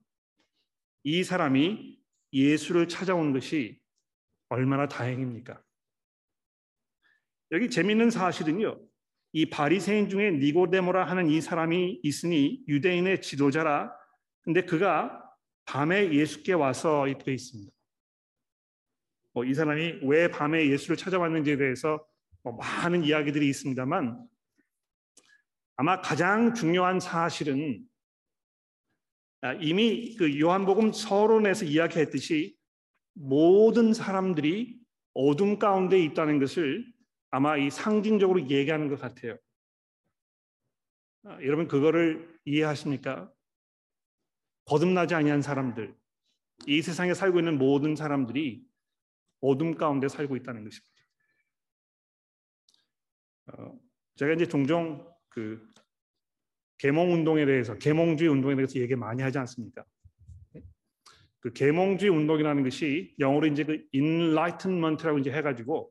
[1.04, 1.98] 이 사람이
[2.32, 3.80] 예수를 찾아온 것이
[4.48, 5.62] 얼마나 다행입니까?
[7.52, 8.80] 여기 재밌는 사실은요.
[9.34, 13.94] 이 바리새인 중에 니고데모라 하는 이 사람이 있으니 유대인의 지도자라.
[14.42, 15.22] 근데 그가
[15.64, 17.72] 밤에 예수께 와서 되어 있습니다.
[19.34, 22.04] 뭐 이 사람이 왜 밤에 예수를 찾아왔는지에 대해서
[22.42, 24.26] 뭐 많은 이야기들이 있습니다만
[25.76, 27.86] 아마 가장 중요한 사실은
[29.40, 32.56] 아, 이미 그 요한복음 서론에서 이야기했듯이
[33.14, 34.80] 모든 사람들이
[35.14, 36.86] 어둠 가운데 있다는 것을
[37.30, 39.36] 아마 이 상징적으로 얘기하는 것 같아요.
[41.24, 43.32] 아, 여러분 그거를 이해하십니까?
[44.64, 45.94] 거듭나지 아니한 사람들,
[46.66, 48.64] 이 세상에 살고 있는 모든 사람들이
[49.40, 50.92] 어둠 가운데 살고 있다는 것입니다.
[53.48, 53.78] 어,
[54.14, 55.60] 제가 이제 종종 그
[56.78, 59.84] 계몽 운동에 대해서 계몽주의 운동에 대해서 얘기 많이 하지 않습니까?
[61.40, 65.90] 그 계몽주의 운동이라는 것이 영어로 이제 그 enlightenment라고 이제 해가지고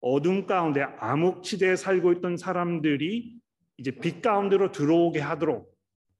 [0.00, 3.34] 어둠 가운데 암흑지대에 살고 있던 사람들이
[3.78, 5.74] 이제 빛 가운데로 들어오게 하도록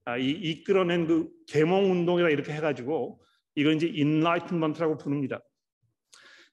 [0.04, 3.20] 아, 이, 이끌어낸 그 계몽 운동이라 이렇게 해가지고
[3.54, 5.40] 이건 이제 enlightenment라고 부릅니다.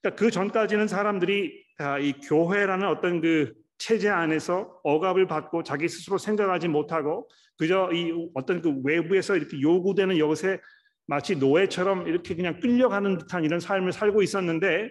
[0.00, 6.18] 그러니까 그 전까지는 사람들이 아, 이 교회라는 어떤 그 체제 안에서 억압을 받고 자기 스스로
[6.18, 10.60] 생각하지 못하고 그저 이 어떤 그 외부에서 이렇게 요구되는 이것에
[11.06, 14.90] 마치 노예처럼 이렇게 그냥 끌려가는 듯한 이런 삶을 살고 있었는데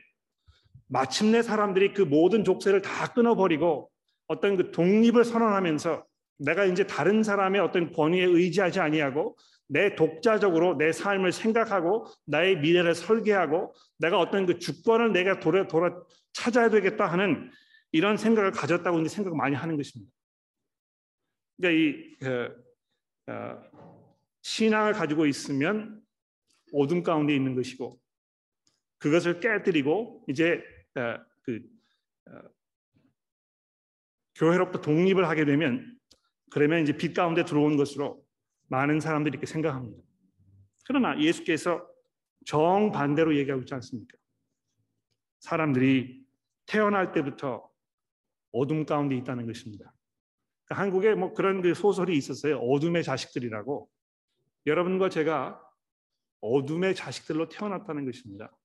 [0.88, 3.89] 마침내 사람들이 그 모든 족쇄를 다 끊어버리고
[4.28, 6.06] 어떤 그 독립을 선언하면서
[6.39, 12.96] 내가 이제 다른 사람의 어떤 권위에 의지하지 아니하고 내 독자적으로 내 삶을 생각하고 나의 미래를
[12.96, 15.96] 설계하고 내가 어떤 그 주권을 내가 돌아, 돌아
[16.34, 17.50] 찾아야 되겠다 하는
[17.93, 20.12] 이런 생각을 가졌다고 이제 생각 많이 하는 것입니다.
[21.56, 23.63] 그러니까 이 그, 어,
[24.41, 26.01] 신앙을 가지고 있으면
[26.73, 28.01] 어둠 가운데 있는 것이고
[28.97, 30.63] 그것을 깨뜨리고 이제
[30.95, 31.62] 어, 그
[32.27, 32.41] 어,
[34.36, 35.95] 교회로부터 독립을 하게 되면
[36.49, 38.25] 그러면 이제 빛 가운데 들어온 것으로
[38.69, 40.01] 많은 사람들이 이렇게 생각합니다.
[40.88, 41.88] 그러나 예수께서
[42.45, 44.17] 정반대로 얘기하고 있지 않습니까?
[45.41, 46.25] 사람들이
[46.65, 47.73] 태어날 때부터
[48.54, 49.94] 어둠 가운데 있다는 것입니다.
[50.66, 52.60] 그러니까 한국에 뭐 그런 그 소설이 있었어요.
[52.60, 53.89] 어둠의 자식들이라고.
[54.66, 55.62] 여러분과 제가
[56.39, 58.56] 어둠의 자식들로 태어났다는 것입니다.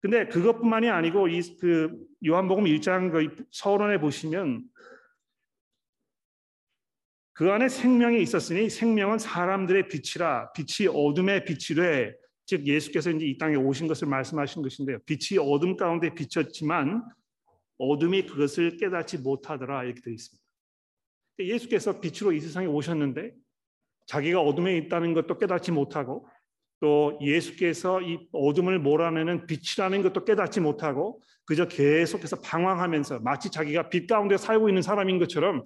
[0.00, 4.64] 근데 그것뿐만이 아니고 이 그 요한복음 1장 그 서론에 보시면
[7.34, 12.14] 그 안에 생명이 있었으니 생명은 사람들의 빛이라 빛이 어둠의 빛이래
[12.46, 14.98] 즉 예수께서 이제 이 땅에 오신 것을 말씀하신 것인데요.
[15.06, 17.04] 빛이 어둠 가운데 비쳤지만
[17.78, 20.42] 어둠이 그것을 깨닫지 못하더라 이렇게 되어 있습니다.
[21.38, 23.34] 예수께서 빛으로 이 세상에 오셨는데
[24.06, 26.28] 자기가 어둠에 있다는 것도 깨닫지 못하고
[26.80, 34.06] 또 예수께서 이 어둠을 몰아내는 빛이라는 것도 깨닫지 못하고 그저 계속해서 방황하면서 마치 자기가 빛
[34.06, 35.64] 가운데 살고 있는 사람인 것처럼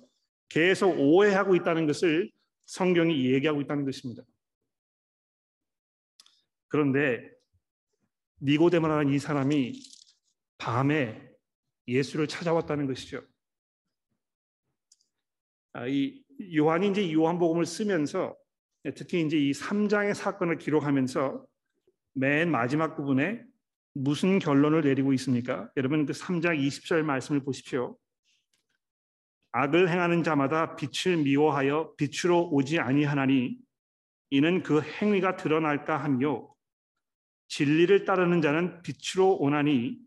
[0.49, 2.31] 계속 오해하고 있다는 것을
[2.67, 4.23] 성경이 얘기하고 있다는 것입니다.
[6.69, 7.31] 그런데
[8.43, 9.73] 니고데모라는 이 사람이
[10.59, 11.36] 밤에
[11.89, 13.23] 예수를 찾아왔다는 것이죠.
[15.73, 16.23] 아, 이
[16.55, 18.37] 요한이 이제 요한복음을 쓰면서
[18.95, 21.45] 특히 이제 이 3장의 사건을 기록하면서
[22.15, 23.45] 맨 마지막 부분에
[23.95, 25.71] 무슨 결론을 내리고 있습니까?
[25.77, 27.97] 여러분 그 3장 20절 말씀을 보십시오.
[29.53, 33.59] 악을 행하는 자마다 빛을 미워하여 빛으로 오지 아니하나니
[34.31, 36.47] 이는 그 행위가 드러날까 하며
[37.49, 39.99] 진리를 따르는 자는 빛으로 오나니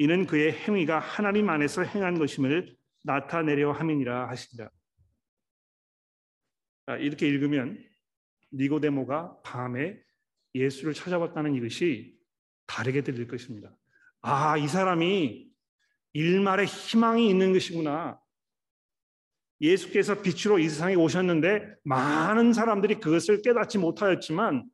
[0.00, 4.70] 이는 그의 행위가 하나님 안에서 행한 것임을 나타내려 함이니라 하시니라.
[7.00, 7.84] 이렇게 읽으면
[8.50, 10.00] 니고데모가 밤에
[10.54, 12.18] 예수를 찾아왔다는 이것이
[12.66, 13.76] 다르게 들릴 것입니다.
[14.22, 15.50] 아, 이 사람이
[16.14, 18.18] 일말의 희망이 있는 것이구나.
[19.60, 24.64] 예수께서 빛으로 이 세상에 오셨는데 많은 사람들이 그것을 깨닫지 못하였지만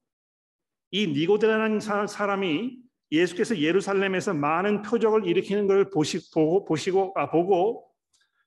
[0.93, 7.89] 이 니고데라는 사람이 예수께서 예루살렘에서 많은 표적을 일으키는 걸 보시, 보고, 보시고, 아, 보고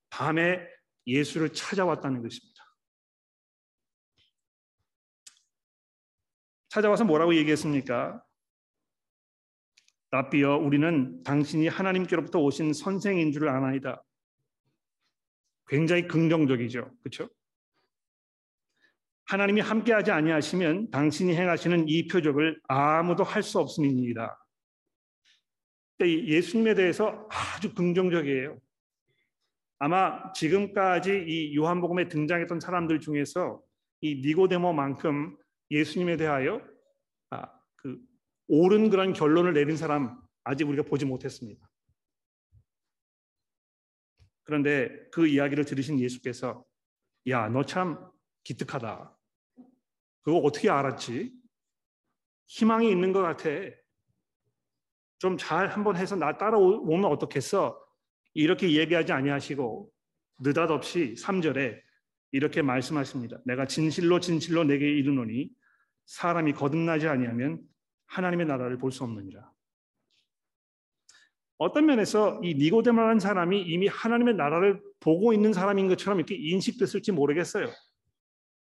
[0.09, 0.59] 밤에
[1.07, 2.63] 예수를 찾아왔다는 것입니다.
[6.69, 8.23] 찾아와서 뭐라고 얘기했습니까?
[10.11, 14.03] 라비어 우리는 당신이 하나님께로부터 오신 선생인 줄 아나이다.
[15.67, 16.91] 굉장히 긍정적이죠.
[17.01, 17.29] 그렇죠?
[19.25, 24.48] 하나님이 함께하지 아니하시면 당신이 행하시는 이 표적을 아무도 할 수 없음이니이다.
[26.07, 28.59] 예수님에 대해서 아주 긍정적이에요.
[29.79, 33.61] 아마 지금까지 이 요한복음에 등장했던 사람들 중에서
[34.01, 35.37] 이 니고데모만큼
[35.71, 36.61] 예수님에 대하여
[37.29, 37.99] 아, 그
[38.47, 41.69] 옳은 그런 결론을 내린 사람 아직 우리가 보지 못했습니다.
[44.43, 46.65] 그런데 그 이야기를 들으신 예수께서
[47.27, 48.09] 야, 너 참
[48.43, 49.15] 기특하다.
[50.21, 51.33] 그거 어떻게 알았지?
[52.47, 53.49] 희망이 있는 것 같아.
[55.19, 57.79] 좀 잘 한번 해서 나 따라오면 어떻겠어?
[58.33, 59.89] 이렇게 얘기하지 아니하시고
[60.41, 61.79] 느닷없이 3절에
[62.31, 63.39] 이렇게 말씀하십니다.
[63.45, 65.49] 내가 진실로 진실로 내게 이르노니
[66.05, 67.61] 사람이 거듭나지 아니하면
[68.07, 69.51] 하나님의 나라를 볼 수 없느니라.
[71.57, 77.67] 어떤 면에서 이 니고데모라는 사람이 이미 하나님의 나라를 보고 있는 사람인 것처럼 이렇게 인식됐을지 모르겠어요.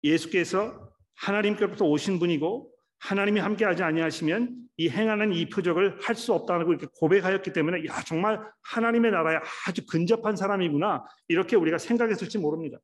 [0.03, 6.78] 예수께서 하나님께로부터 오신 분이고 하나님이 함께하지 아니하시면 이 행하는 이 표적을 할 수 없다는 걸
[6.78, 12.78] 이렇게 고백하였기 때문에 야 정말 하나님의 나라에 아주 근접한 사람이구나 이렇게 우리가 생각했을지 모릅니다.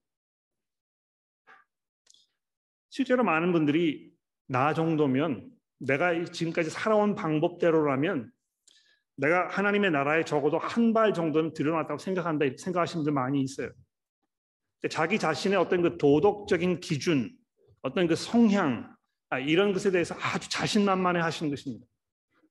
[2.91, 4.13] 실제로 많은 분들이
[4.47, 8.31] 나 정도면 내가 지금까지 살아온 방법대로라면
[9.17, 13.71] 내가 하나님의 나라에 적어도 한 발 정도는 들여놨다고 생각한다 생각하시는 분들 많이 있어요.
[14.91, 17.31] 자기 자신의 어떤 그 도덕적인 기준,
[17.83, 18.94] 어떤 그 성향 아,
[19.47, 21.87] 이런 것에 대해서 아주 자신만만해 하시는 것입니다.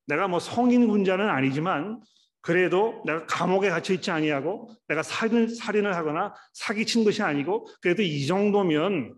[0.06, 2.02] 내가 뭐 성인 군자는 아니지만
[2.42, 8.28] 그래도 내가 감옥에 갇혀 있지 아니하고 내가 살인, 살인을 하거나 사기친 것이 아니고 그래도 이
[8.28, 9.18] 정도면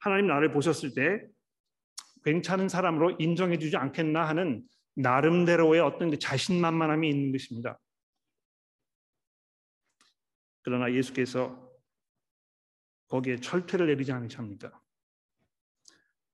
[0.00, 1.24] 하나님 나를 보셨을 때
[2.24, 4.64] 괜찮은 사람으로 인정해 주지 않겠나 하는
[4.96, 7.78] 나름대로의 어떤 그 자신만만함이 있는 것입니다.
[10.62, 11.70] 그러나 예수께서
[13.06, 14.72] 거기에 철퇴를 내리지 않으십니까?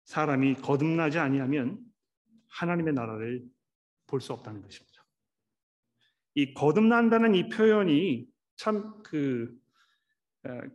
[0.05, 1.79] 사람이 거듭나지 아니하면
[2.49, 3.45] 하나님의 나라를
[4.07, 5.05] 볼 수 없다는 것입니다.
[6.35, 9.57] 이 거듭난다는 이 표현이 참그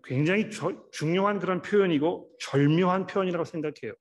[0.03, 3.93] 굉장히 저, 중요한 그런 표현이고 절묘한 표현이라고 생각해요.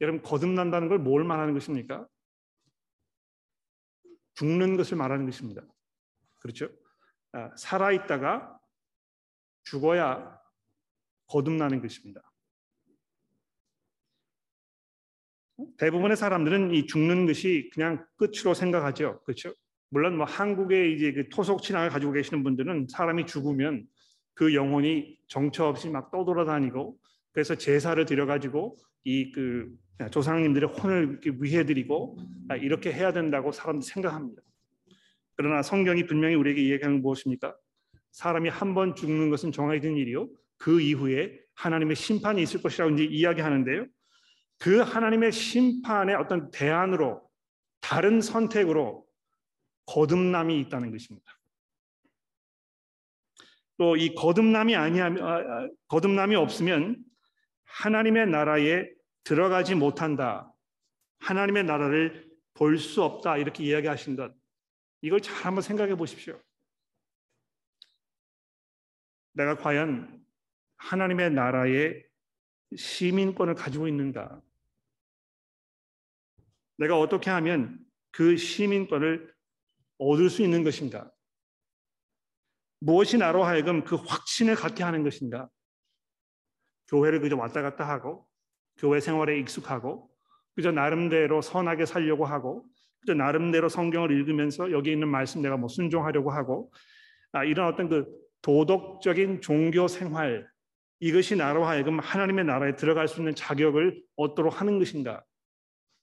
[0.00, 2.06] 여러분 거듭난다는 걸 뭘 말하는 것입니까?
[4.34, 5.62] 죽는 것을 말하는 것입니다.
[6.40, 6.68] 그렇죠?
[7.32, 8.58] 아, 살아 있다가
[9.64, 10.40] 죽어야
[11.26, 12.22] 거듭나는 것입니다.
[15.78, 19.20] 대부분의 사람들은 이 죽는 것이 그냥 끝으로 생각하죠.
[19.24, 19.52] 그렇죠?
[19.90, 23.84] 물론 뭐 한국의 이제 그 토속 신앙을 가지고 계시는 분들은 사람이 죽으면
[24.34, 26.96] 그 영혼이 정처 없이 막 떠돌아다니고
[27.32, 29.68] 그래서 제사를 드려 가지고 이 그
[30.12, 32.18] 조상님들의 혼을 이렇게 위해드리고
[32.48, 34.42] 아, 이렇게 해야 된다고 사람들이 생각합니다.
[35.34, 37.56] 그러나 성경이 분명히 우리에게 이야기하는 무엇입니까?
[38.12, 40.28] 사람이 한 번 죽는 것은 정해진 일이요.
[40.56, 43.86] 그 이후에 하나님의 심판이 있을 것이라고 이제 이야기하는데요.
[44.58, 47.28] 그 하나님의 심판의 어떤 대안으로
[47.80, 49.06] 다른 선택으로
[49.86, 51.38] 거듭남이 있다는 것입니다.
[53.78, 57.02] 또 이 거듭남이 아니하면 아, 아, 거듭남이 없으면
[57.64, 58.90] 하나님의 나라에
[59.24, 60.52] 들어가지 못한다.
[61.20, 63.36] 하나님의 나라를 볼 수 없다.
[63.36, 64.34] 이렇게 이야기하신 것.
[65.00, 66.40] 이걸 잘 한번 생각해 보십시오.
[69.34, 70.24] 내가 과연
[70.78, 72.04] 하나님의 나라의
[72.76, 74.42] 시민권을 가지고 있는가?
[76.78, 77.78] 내가 어떻게 하면
[78.10, 79.32] 그 시민권을
[79.98, 81.10] 얻을 수 있는 것인가?
[82.80, 85.48] 무엇이 나로 하여금 그 확신을 갖게 하는 것인가?
[86.88, 88.26] 교회를 그저 왔다 갔다 하고
[88.78, 90.08] 교회 생활에 익숙하고
[90.54, 92.64] 그저 나름대로 선하게 살려고 하고
[93.00, 96.72] 그저 나름대로 성경을 읽으면서 여기 있는 말씀 내가 뭐 순종하려고 하고
[97.32, 98.06] 아, 이런 어떤 그
[98.42, 100.48] 도덕적인 종교 생활
[101.00, 105.24] 이것이 나로 하여금 하나님의 나라에 들어갈 수 있는 자격을 얻도록 하는 것인가?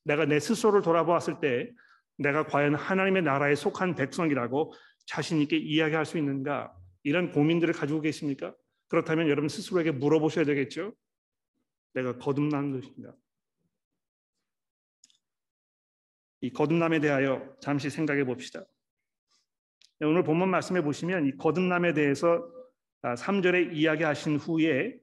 [0.06, 1.70] 내가 내 스스로를 돌아보았을 때
[2.18, 4.74] 내가 과연 하나님의 나라에 속한 백성이라고
[5.06, 6.74] 자신 있게 이야기할 수 있는가?
[7.04, 8.56] 이런 고민들을 가지고 계십니까?
[8.88, 10.94] 그렇다면 여러분 스스로에게 물어보셔야 되겠죠.
[11.94, 13.14] 내가 거듭난 것인가?
[16.42, 18.64] 이 거듭남에 대하여 잠시 생각해 봅시다.
[20.02, 22.48] 오늘 본문 말씀해 보시면 이 거듭남에 대해서
[23.02, 25.00] 3절에 아, 이야기하신 후에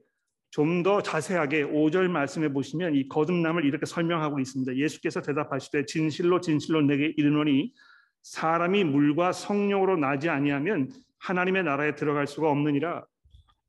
[0.53, 4.75] 좀 더 자세하게 5절 말씀해 보시면 이 거듭남을 이렇게 설명하고 있습니다.
[4.75, 7.73] 예수께서 대답하시되 진실로 진실로 내게 이르노니
[8.21, 13.03] 사람이 물과 성령으로 나지 아니하면 하나님의 나라에 들어갈 수가 없느니라.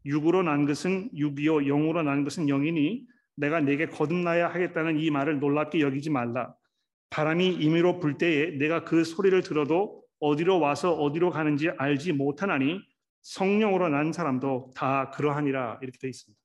[0.05, 5.81] 육으로 난 것은 육이요 영으로 난 것은 영이니 내가 내게 거듭나야 하겠다는 이 말을 놀랍게
[5.81, 6.55] 여기지 말라.
[7.09, 12.83] 바람이 임의로 불 때에 내가 그 소리를 들어도 어디로 와서 어디로 가는지 알지 못하나니
[13.23, 16.43] 성령으로 난 사람도 다 그러하니라 이렇게 되어 있습니다.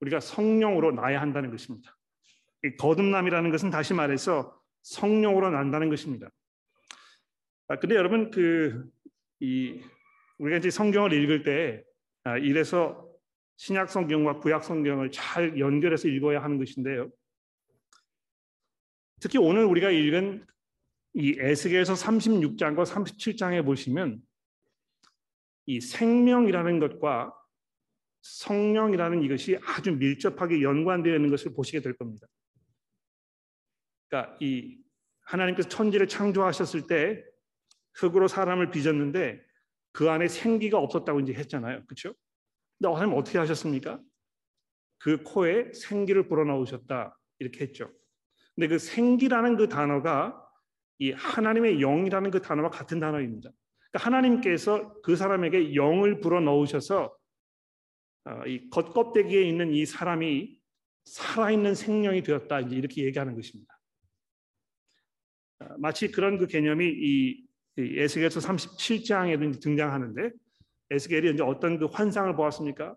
[0.00, 1.96] 우리가 성령으로 나야 한다는 것입니다.
[2.78, 6.30] 거듭남이라는 것은 다시 말해서 성령으로 난다는 것입니다.
[7.68, 8.90] 아, 근데 여러분 그
[9.40, 9.80] 이
[10.38, 11.82] 우리가 이제 성경을 읽을 때
[12.24, 13.08] 아, 이래서
[13.56, 17.10] 신약 성경과 구약 성경을 잘 연결해서 읽어야 하는 것인데요.
[19.20, 20.46] 특히 오늘 우리가 읽은
[21.14, 24.20] 이 에스겔서 36장과 37장에 보시면
[25.66, 27.34] 이 생명이라는 것과
[28.22, 32.26] 성령이라는 이것이 아주 밀접하게 연관되어 있는 것을 보시게 될 겁니다.
[34.08, 34.78] 그러니까 이
[35.22, 37.24] 하나님께서 천지를 창조하셨을 때
[37.94, 39.40] 흙으로 사람을 빚었는데
[39.92, 41.84] 그 안에 생기가 없었다고 이제 했잖아요.
[41.86, 42.14] 그렇죠?
[42.78, 44.00] 근데 하나님 어떻게 하셨습니까?
[44.98, 47.90] 그 코에 생기를 불어넣으셨다 이렇게 했죠.
[48.54, 50.46] 근데 그 생기라는 그 단어가
[50.98, 53.50] 이 하나님의 영이라는 그 단어와 같은 단어입니다.
[53.90, 57.10] 그러니까 하나님께서 그 사람에게 영을 불어넣으셔서 어,
[58.46, 60.60] 이 겉껍데기에 있는 이 사람이
[61.04, 63.80] 살아있는 생명이 되었다 이제 이렇게 얘기하는 것입니다.
[65.60, 67.46] 어, 마치 그런 그 개념이 이
[67.78, 70.30] 에스겔서 37장에 등장하는데
[70.90, 72.96] 에스겔이 이제 어떤 그 환상을 보았습니까?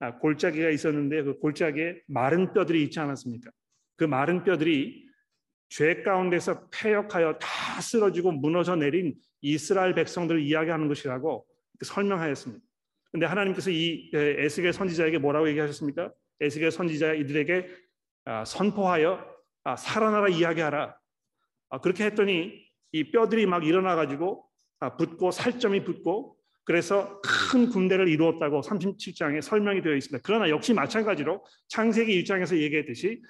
[0.00, 3.50] 아, 골짜기가 있었는데 그 골짜기에 마른 뼈들이 있지 않았습니까?
[3.96, 5.06] 그 마른 뼈들이
[5.68, 11.46] 죄 가운데서 폐역하여 다 쓰러지고 무너져 내린 이스라엘 백성들을 이야기하는 것이라고
[11.82, 12.64] 설명하였습니다.
[13.12, 16.12] 근데 하나님께서 이 에스겔 선지자에게 뭐라고 얘기하셨습니까?
[16.40, 17.68] 에스겔 선지자 이들에게
[18.24, 19.24] 아, 선포하여
[19.64, 20.96] 아, 살아나라 이야기하라.
[21.68, 24.48] 아, 그렇게 했더니 이 뼈들이 막 일어나 가지고
[24.98, 30.22] 붙고 살점이 붙고 그래서 큰 군대를 이루었다고 37장에 설명이 되어 있습니다.
[30.24, 33.22] 그러나 역시 마찬가지로 창세기 1장에서 얘기했듯이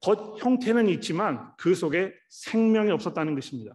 [0.00, 3.74] 겉 형태는 있지만 그 속에 생명이 없었다는 것입니다.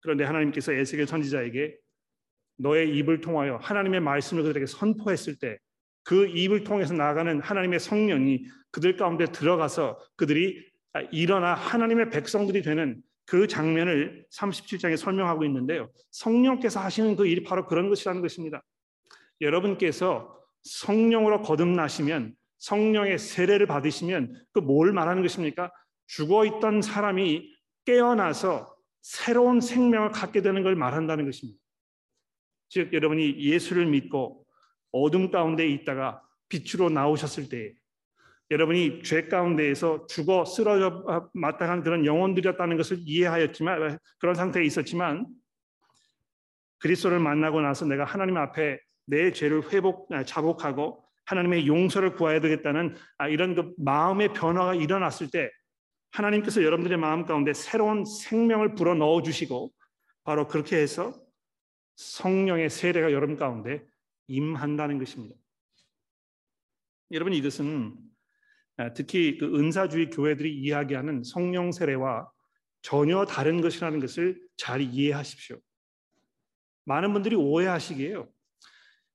[0.00, 1.76] 그런데 하나님께서 에스겔 선지자에게
[2.60, 5.58] 너의 입을 통하여 하나님의 말씀을 그들에게 선포했을 때
[6.02, 10.64] 그 입을 통해서 나가는 하나님의 성령이 그들 가운데 들어가서 그들이
[11.12, 15.88] 일어나 하나님의 백성들이 되는 그 장면을 37장에 설명하고 있는데요.
[16.10, 18.62] 성령께서 하시는 그 일이 바로 그런 것이라는 것입니다.
[19.40, 25.70] 여러분께서 성령으로 거듭나시면 성령의 세례를 받으시면 그 뭘 말하는 것입니까?
[26.08, 31.58] 죽어 있던 사람이 깨어나서 새로운 생명을 갖게 되는 걸 말한다는 것입니다.
[32.70, 34.46] 즉 여러분이 예수를 믿고
[34.92, 37.74] 어둠 가운데 있다가 빛으로 나오셨을 때
[38.50, 45.26] 여러분이 죄 가운데에서 죽어 쓰러져 마땅한 그런 영혼들이었다는 것을 이해하였지만 그런 상태에 있었지만
[46.78, 52.96] 그리스도를 만나고 나서 내가 하나님 앞에 내 죄를 회복 아, 자복하고 하나님의 용서를 구해야 되겠다는
[53.18, 55.50] 아, 이런 그 마음의 변화가 일어났을 때
[56.12, 59.70] 하나님께서 여러분들의 마음 가운데 새로운 생명을 불어 넣어 주시고
[60.24, 61.14] 바로 그렇게 해서
[62.00, 63.84] 성령의 세례가 여러분 가운데
[64.26, 65.36] 임한다는 것입니다.
[67.12, 67.94] 여러분 이것은
[68.78, 72.30] 아, 특히 그 은사주의 교회들이 이야기하는 성령 세례와
[72.80, 75.58] 전혀 다른 것이라는 것을 잘 이해하십시오.
[76.84, 78.26] 많은 분들이 오해하시기에요.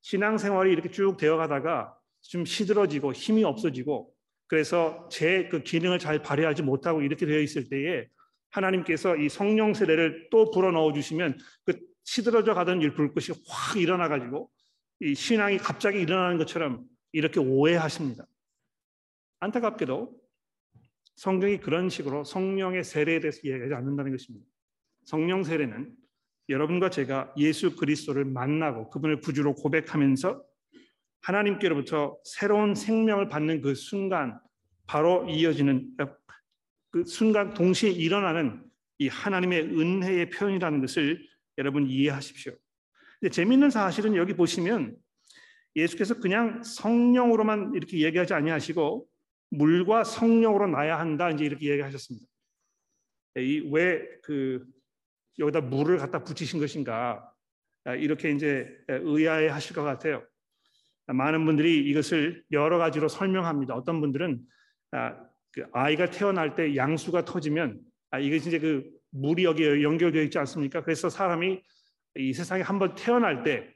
[0.02, 4.13] 신앙생활이 이렇게 쭉 되어가다가 좀 시들어지고 힘이 없어지고
[4.48, 8.08] 그래서 제 그 기능을 잘 발휘하지 못하고 이렇게 되어 있을 때에
[8.52, 14.08] 하나님께서 이 성령 세례를 또 불어 넣어 주시면 그 시들어져 가던 일 불꽃이 확 일어나
[14.08, 14.50] 가지고
[15.02, 18.26] 이 신앙이 갑자기 일어나는 것처럼 이렇게 오해하십니다.
[19.39, 20.15] 안타깝게도
[21.15, 24.46] 성경이 그런 식으로 성령의 세례에 대해서 이야기하지 않는다는 것입니다.
[25.04, 25.94] 성령 세례는
[26.50, 30.44] 여러분과 제가 예수 그리스도를 만나고 그분을 구주로 고백하면서
[31.22, 34.39] 하나님께로부터 새로운 생명을 받는 그 순간
[34.86, 35.89] 바로 이어지는
[36.91, 38.63] 그 순간 동시에 일어나는
[39.00, 41.20] 이 하나님의 은혜의 표현이라는 것을
[41.58, 42.54] 여러분 이해하십시오.
[43.20, 44.96] 근데 재미있는 사실은 여기 보시면
[45.76, 49.08] 예수께서 그냥 성령으로만 이렇게 얘기하지 아니하시고
[49.52, 52.28] 물과 성령으로 나야 한다 이제 이렇게 얘기하셨습니다.
[53.38, 54.65] 이 왜 그
[55.38, 57.30] 여기다 물을 갖다 붙이신 것인가
[58.00, 60.26] 이렇게 이제 의아해 하실 것 같아요.
[61.08, 63.76] 많은 분들이 이것을 여러 가지로 설명합니다.
[63.76, 64.41] 어떤 분들은
[64.91, 65.20] 아,
[65.52, 70.84] 그 아이가 태어날 때 양수가 터지면 아, 이것이 이제 그 물이 여기에 연결되어 있지 않습니까?
[70.84, 71.62] 그래서 사람이
[72.17, 73.73] 이 세상에 한 번 태어날 때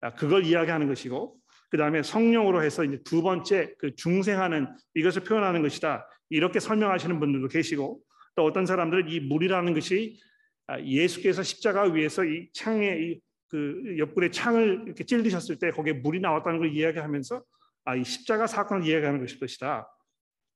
[0.00, 1.36] 아, 그걸 이야기하는 것이고
[1.70, 7.48] 그 다음에 성령으로 해서 이제 두 번째 그 중생하는 이것을 표현하는 것이다 이렇게 설명하시는 분들도
[7.48, 8.00] 계시고
[8.36, 10.20] 또 어떤 사람들은 이 물이라는 것이
[10.68, 13.16] 아, 예수께서 십자가 위에서 이 창에
[13.48, 17.42] 그 옆구리에 창을 이렇게 찔리셨을 때 거기에 물이 나왔다는 걸 이야기하면서
[17.84, 19.88] 아, 이 십자가 사건을 이야기하는 것일 것이다.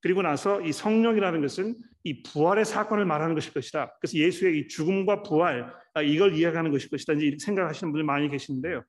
[0.03, 3.97] 그리고 나서 이 성령이라는 것은 이 부활의 사건을 말하는 것일 것이다.
[4.01, 7.15] 그래서 예수의 이 죽음과 부활 아, 이걸 이야기하는 것일 것이다.
[7.15, 8.83] 이제 생각하시는 분들 많이 계시는데요.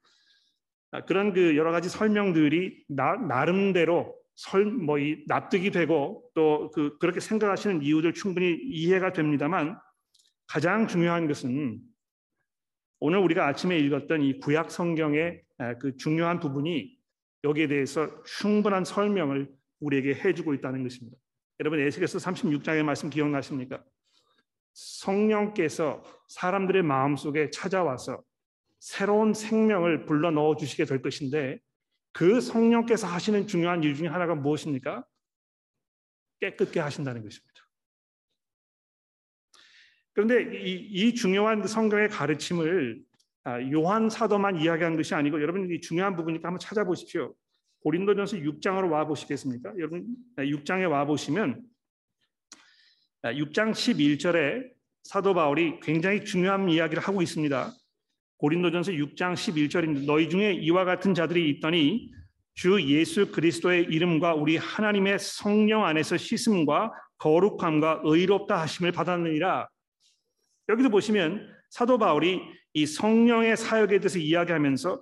[0.91, 7.20] 아, 그런 그 여러 가지 설명들이 나, 나름대로 설, 뭐이 납득이 되고 또 그 그렇게
[7.20, 9.78] 생각하시는 이유들 충분히 이해가 됩니다만
[10.47, 11.80] 가장 중요한 것은
[12.99, 15.41] 오늘 우리가 아침에 읽었던 이 구약 성경의
[15.80, 16.97] 그 중요한 부분이
[17.43, 19.49] 여기에 대해서 충분한 설명을
[19.80, 21.18] 우리에게 해주고 있다는 것입니다.
[21.62, 23.84] 여러분 에스겔서 36장의 말씀 기억나십니까?
[24.74, 28.24] 성령께서 사람들의 마음 속에 찾아와서
[28.80, 31.59] 새로운 생명을 불러 넣어 주시게 될 것인데
[32.14, 35.05] 그 성령께서 하시는 중요한 일 중에 하나가 무엇입니까?
[36.39, 37.53] 깨끗게 하신다는 것입니다.
[40.14, 43.03] 그런데 이, 이 중요한 그 성경의 가르침을
[43.43, 47.36] 아, 요한 사도만 이야기한 것이 아니고 여러분 이 중요한 부분이니까 한번 찾아보십시오.
[47.82, 49.73] 고린도전서 6장으로 와 보시겠습니까?
[49.77, 50.05] 여러분
[50.38, 51.63] 6장에 와 보시면
[53.23, 54.71] 6장 11절에
[55.03, 57.71] 사도 바울이 굉장히 중요한 이야기를 하고 있습니다.
[58.38, 60.05] 고린도전서 6장 11절입니다.
[60.05, 62.11] 너희 중에 이와 같은 자들이 있더니
[62.53, 69.67] 주 예수 그리스도의 이름과 우리 하나님의 성령 안에서 씻음과 거룩함과 의롭다 하심을 받았느니라.
[70.69, 72.41] 여기도 보시면 사도 바울이
[72.73, 75.01] 이 성령의 사역에 대해서 이야기하면서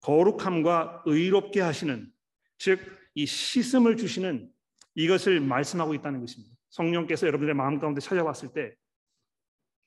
[0.00, 2.10] 거룩함과 의롭게 하시는
[2.58, 4.50] 즉이 씻음을 주시는
[4.94, 6.54] 이것을 말씀하고 있다는 것입니다.
[6.70, 8.74] 성령께서 여러분들의 마음 가운데 찾아왔을 때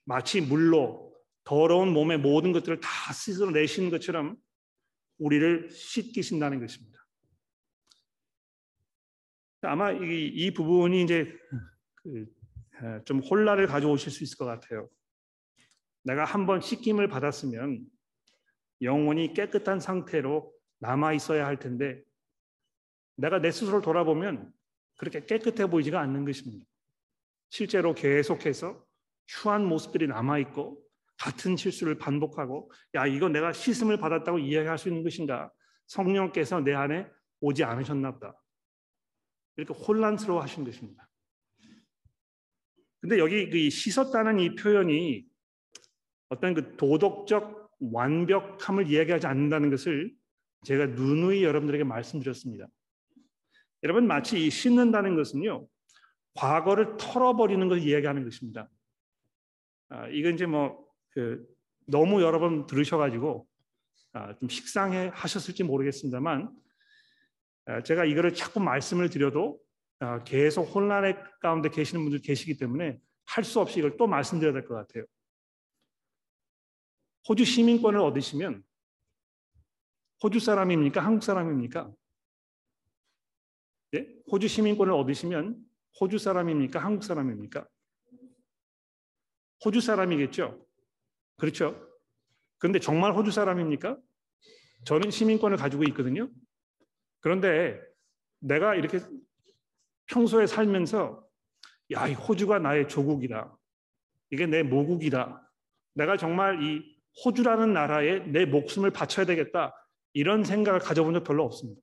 [0.06, 4.38] 마치 물로 더러운 몸의 모든 것들을 다 씻어 내시는 것처럼
[5.18, 7.00] 우리를 씻기신다는 것입니다.
[9.62, 11.34] 아마 이, 이 부분이 이제
[11.96, 12.26] 그
[13.06, 14.90] 좀 혼란을 가져오실 수 있을 것 같아요.
[16.04, 17.86] 내가 한번 씻김을 받았으면
[18.84, 22.04] 영혼이 깨끗한 상태로 남아 있어야 할 텐데
[23.16, 24.52] 내가 내 스스로를 돌아보면
[24.98, 26.66] 그렇게 깨끗해 보이지가 않는 것입니다.
[27.50, 28.84] 실제로 계속해서
[29.26, 30.84] 추한 모습들이 남아 있고
[31.18, 35.52] 같은 실수를 반복하고 야 이거 내가 씻음을 받았다고 이야기할 수 있는 것인가?
[35.88, 37.08] 성령께서 내 안에
[37.40, 38.38] 오지 않으셨나 보다.
[39.56, 41.08] 이렇게 혼란스러워 하신 것입니다.
[43.00, 45.26] 근데 여기 그 씻었다는 이 표현이
[46.30, 50.14] 어떤 그 도덕적 완벽함을 이야기하지 않는다는 것을
[50.66, 52.68] 제가 누누이 여러분들에게 말씀드렸습니다.
[53.84, 55.68] 여러분 마치 이 씻는다는 것은요
[56.36, 58.70] 과거를 털어버리는 것을 이야기하는 것입니다.
[59.90, 61.46] 아, 이건 이제 뭐 그
[61.86, 63.48] 너무 여러 번 들으셔가지고
[64.14, 66.52] 아, 좀 식상해 하셨을지 모르겠습니다만
[67.66, 69.60] 아, 제가 이거를 자꾸 말씀을 드려도
[70.00, 74.66] 아, 계속 혼란의 가운데 계시는 분들 계시기 때문에 할 수 없이 이걸 또 말씀드려야 될
[74.66, 75.06] 것 같아요.
[77.28, 78.64] 호주 시민권을 얻으시면
[80.22, 81.04] 호주 사람입니까?
[81.04, 81.94] 한국 사람입니까?
[83.96, 84.08] 예?
[84.32, 85.64] 호주 시민권을 얻으시면
[86.00, 86.84] 호주 사람입니까?
[86.84, 87.68] 한국 사람입니까?
[89.64, 90.66] 호주 사람이겠죠.
[91.38, 91.90] 그렇죠.
[92.58, 93.98] 그런데 정말 호주 사람입니까?
[94.86, 96.30] 저는 시민권을 가지고 있거든요.
[97.22, 97.82] 그런데
[98.40, 99.00] 내가 이렇게
[100.08, 101.26] 평소에 살면서
[101.92, 103.58] 야, 이 호주가 나의 조국이다.
[104.32, 105.52] 이게 내 모국이다.
[105.94, 106.93] 내가 정말 이
[107.24, 109.74] 호주라는 나라에 내 목숨을 바쳐야 되겠다.
[110.14, 111.82] 이런 생각을 가져본 적 별로 없습니다.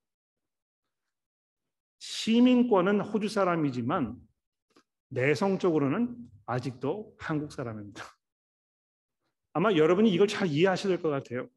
[1.99, 4.17] 시민권은 호주 사람이지만
[5.09, 6.17] 내성적으로는
[6.47, 8.05] 아직도 한국 사람입니다.
[9.53, 11.49] 아마 여러분이 이걸 잘 이해하셔야 될 것 같아요.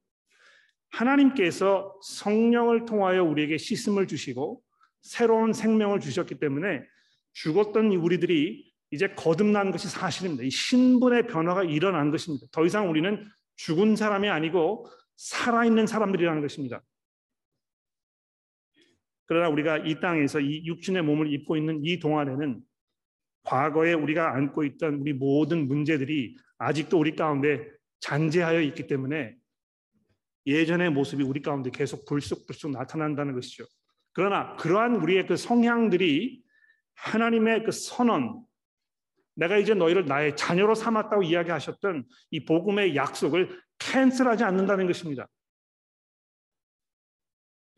[0.89, 4.61] 하나님께서 성령을 통하여 우리에게 씻음을 주시고
[5.01, 6.84] 새로운 생명을 주셨기 때문에
[7.34, 10.43] 죽었던 우리들이 이제 거듭난 것이 사실입니다.
[10.43, 12.45] 이 신분의 변화가 일어난 것입니다.
[12.51, 16.82] 더 이상 우리는 죽은 사람이 아니고 살아있는 사람들이라는 것입니다.
[19.26, 22.62] 그러나 우리가 이 땅에서 이 육신의 몸을 입고 있는 이 동안에는
[23.43, 27.66] 과거에 우리가 안고 있던 우리 모든 문제들이 아직도 우리 가운데
[27.99, 29.36] 잔재하여 있기 때문에
[30.45, 33.66] 예전의 모습이 우리 가운데 계속 불쑥불쑥 나타난다는 것이죠.
[34.12, 36.43] 그러나 그러한 우리의 그 성향들이
[36.95, 38.43] 하나님의 그 선언,
[39.36, 45.28] 내가 이제 너희를 나의 자녀로 삼았다고 이야기하셨던 이 복음의 약속을 캔슬하지 않는다는 것입니다.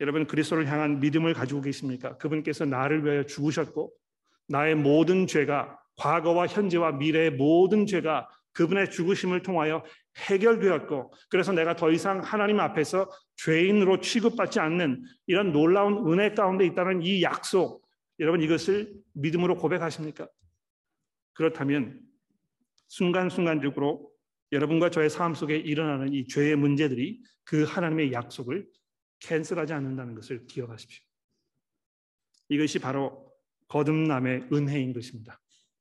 [0.00, 2.16] 여러분 그리스도를 향한 믿음을 가지고 계십니까?
[2.18, 3.92] 그분께서 나를 위하여 죽으셨고
[4.48, 9.84] 나의 모든 죄가 과거와 현재와 미래의 모든 죄가 그분의 죽으심을 통하여
[10.16, 17.02] 해결되었고 그래서 내가 더 이상 하나님 앞에서 죄인으로 취급받지 않는 이런 놀라운 은혜 가운데 있다는
[17.02, 17.86] 이 약속
[18.18, 20.26] 여러분 이것을 믿음으로 고백하십니까?
[21.36, 22.00] 그렇다면
[22.88, 24.10] 순간순간적으로
[24.52, 28.66] 여러분과 저의 삶 속에 일어나는 이 죄의 문제들이 그 하나님의 약속을
[29.20, 31.04] 캔슬하지 않는다는 것을 기억하십시오.
[32.48, 33.32] 이것이 바로
[33.68, 35.40] 거듭남의 은혜인 것입니다.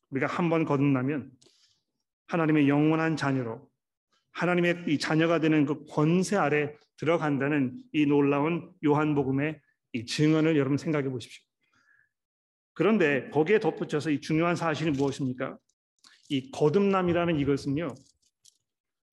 [0.10, 1.32] 우리가 한 번 거듭나면
[2.28, 3.70] 하나님의 영원한 자녀로
[4.32, 9.62] 하나님의 이 자녀가 되는 그 권세 아래 들어간다는 이 놀라운 요한복음의
[9.93, 11.43] 이 증언을 여러분 생각해 보십시오.
[12.76, 15.58] 그런데 거기에 덧붙여서 이 중요한 사실이 무엇입니까?
[16.30, 17.88] 이 거듭남이라는 이것은요.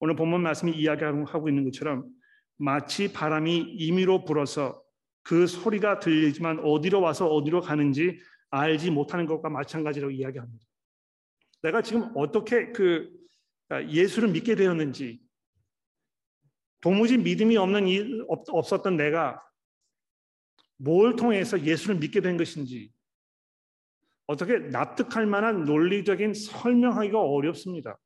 [0.00, 2.04] 오늘 본문 말씀이 이야기하고 있는 것처럼
[2.56, 4.82] 마치 바람이 임의로 불어서
[5.22, 10.66] 그 소리가 들리지만 어디로 와서 어디로 가는지 알지 못하는 것과 마찬가지라고 이야기합니다.
[11.62, 13.10] 내가 지금 어떻게 그
[13.68, 15.20] 아, 예수를 믿게 되었는지
[16.80, 19.40] 도무지 믿음이 없는 없었던 내가
[20.78, 22.90] 뭘 통해서 예수를 믿게 된 것인지
[24.26, 27.98] 어떻게 납득할 만한 논리적인 설명하기가 어렵습니다.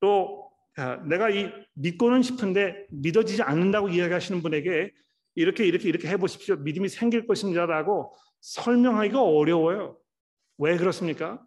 [0.00, 4.92] 또 아, 내가 이 믿고는 싶은데 믿어지지 않는다고 이야기하시는 분에게
[5.34, 6.56] 이렇게 이렇게 이렇게 해보십시오.
[6.56, 9.98] 믿음이 생길 것입니다라고 설명하기가 어려워요.
[10.58, 11.44] 왜 그렇습니까?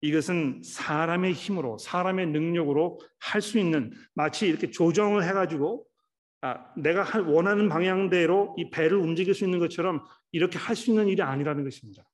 [0.00, 5.84] 이것은 사람의 힘으로 사람의 능력으로 할 수 있는 마치 이렇게 조정을 해가지고
[6.40, 11.22] 아, 내가 원하는 방향대로 이 배를 움직일 수 있는 것처럼 이렇게 할 수 있는 일이
[11.22, 12.08] 아니라는 것입니다.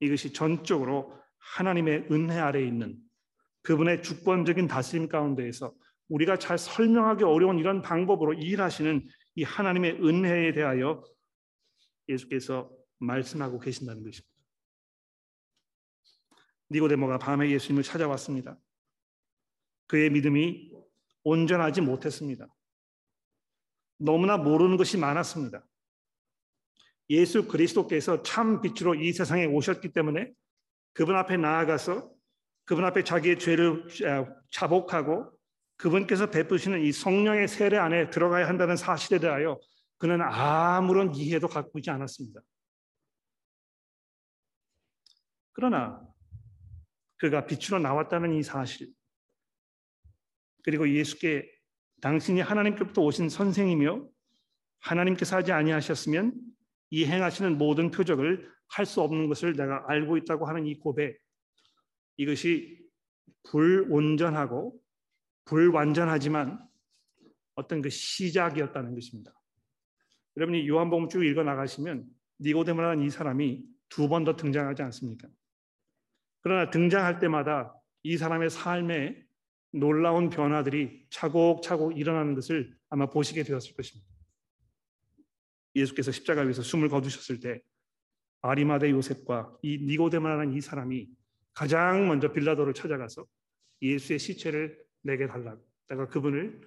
[0.00, 2.98] 이것이 전적으로 하나님의 은혜 아래에 있는
[3.62, 5.74] 그분의 주권적인 다스림 가운데에서
[6.08, 11.04] 우리가 잘 설명하기 어려운 이런 방법으로 일하시는 이 하나님의 은혜에 대하여
[12.08, 14.28] 예수께서 말씀하고 계신다는 것입니다.
[16.70, 18.58] 니고데모가 밤에 예수님을 찾아왔습니다.
[19.86, 20.72] 그의 믿음이
[21.22, 22.46] 온전하지 못했습니다.
[24.00, 25.64] 너무나 모르는 것이 많았습니다.
[27.10, 30.32] 예수 그리스도께서 참 빛으로 이 세상에 오셨기 때문에
[30.92, 32.10] 그분 앞에 나아가서
[32.64, 33.86] 그분 앞에 자기의 죄를
[34.50, 35.30] 자복하고
[35.76, 39.58] 그분께서 베푸시는 이 성령의 세례 안에 들어가야 한다는 사실에 대하여
[39.98, 42.40] 그는 아무런 이해도 갖고 있지 않았습니다.
[45.52, 46.00] 그러나
[47.16, 48.88] 그가 빛으로 나왔다는 이 사실
[50.62, 51.50] 그리고 예수께
[52.00, 54.06] 당신이 하나님께부터 오신 선생이며
[54.80, 56.34] 하나님께서 하지 아니하셨으면
[56.90, 61.18] 이 행하시는 모든 표적을 할 수 없는 것을 내가 알고 있다고 하는 이 고백
[62.16, 62.78] 이것이
[63.50, 64.78] 불온전하고
[65.44, 66.60] 불완전하지만
[67.56, 69.32] 어떤 그 시작이었다는 것입니다.
[70.36, 72.06] 여러분이 요한복음 쭉 읽어 나가시면
[72.40, 75.28] 니고데모라는 이 사람이 두 번 더 등장하지 않습니까?
[76.42, 77.74] 그러나 등장할 때마다
[78.04, 79.20] 이 사람의 삶에
[79.72, 84.10] 놀라운 변화들이 차곡차곡 일어나는 것을 아마 보시게 되었을 것입니다.
[85.74, 87.60] 예수께서 십자가 위에서 숨을 거두셨을 때
[88.42, 91.08] 아리마대 요셉과 이 니고데모라는 이 사람이
[91.52, 93.26] 가장 먼저 빌라도를 찾아가서
[93.82, 96.60] 예수의 시체를 내게 달라고 내가 그분을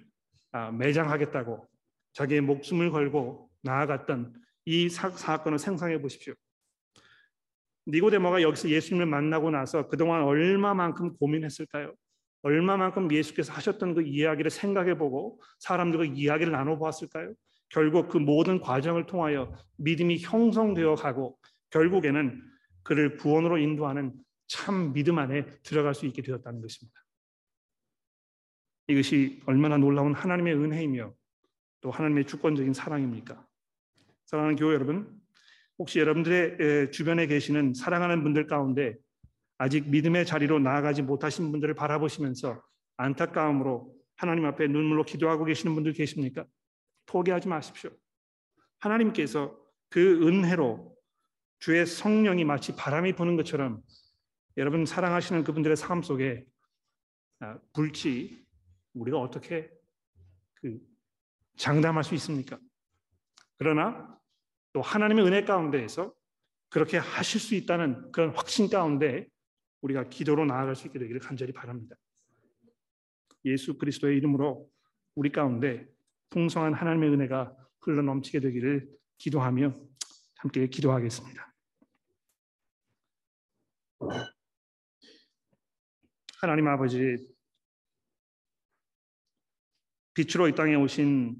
[0.52, 1.68] 아, 매장하겠다고
[2.12, 4.34] 자기의 목숨을 걸고 나아갔던
[4.66, 6.34] 이 사, 건을 생각해 보십시오.
[7.86, 11.94] 니고데모가 여기서 예수님을 만나고 나서 그동안 얼마만큼 고민했을까요?
[12.44, 17.32] 얼마만큼 예수께서 하셨던 그 이야기를 생각해 보고 사람들과 이야기를 나눠 보았을까요?
[17.70, 21.38] 결국 그 모든 과정을 통하여 믿음이 형성되어 가고
[21.70, 22.42] 결국에는
[22.82, 24.12] 그를 구원으로 인도하는
[24.46, 27.00] 참 믿음 안에 들어갈 수 있게 되었다는 것입니다.
[28.88, 31.14] 이것이 얼마나 놀라운 하나님의 은혜이며
[31.80, 33.42] 또 하나님의 주권적인 사랑입니까?
[34.26, 35.18] 사랑하는 교회 여러분,
[35.78, 38.96] 혹시 여러분들의 주변에 계시는 사랑하는 분들 가운데
[39.58, 42.62] 아직 믿음의 자리로 나아가지 못하신 분들을 바라보시면서
[42.96, 46.44] 안타까움으로 하나님 앞에 눈물로 기도하고 계시는 분들 계십니까?
[47.06, 47.90] 포기하지 마십시오.
[48.78, 49.56] 하나님께서
[49.88, 50.94] 그 은혜로
[51.58, 53.82] 주의 성령이 마치 바람이 부는 것처럼
[54.56, 56.44] 여러분 사랑하시는 그분들의 삶 속에
[57.40, 58.44] 아, 불지
[58.94, 59.70] 우리가 어떻게
[60.54, 60.78] 그
[61.56, 62.58] 장담할 수 있습니까?
[63.56, 64.18] 그러나
[64.72, 66.12] 또 하나님의 은혜 가운데에서
[66.68, 69.28] 그렇게 하실 수 있다는 그런 확신 가운데
[69.84, 71.94] 우리가 기도로 나아갈 수 있게 되기를 간절히 바랍니다.
[73.44, 74.70] 예수 그리스도의 이름으로
[75.14, 75.86] 우리 가운데
[76.30, 79.78] 풍성한 하나님의 은혜가 흘러 넘치게 되기를 기도하며
[80.36, 81.54] 함께 기도하겠습니다.
[86.40, 87.34] 하나님 아버지
[90.14, 91.36] 빛으로 이 땅에 오신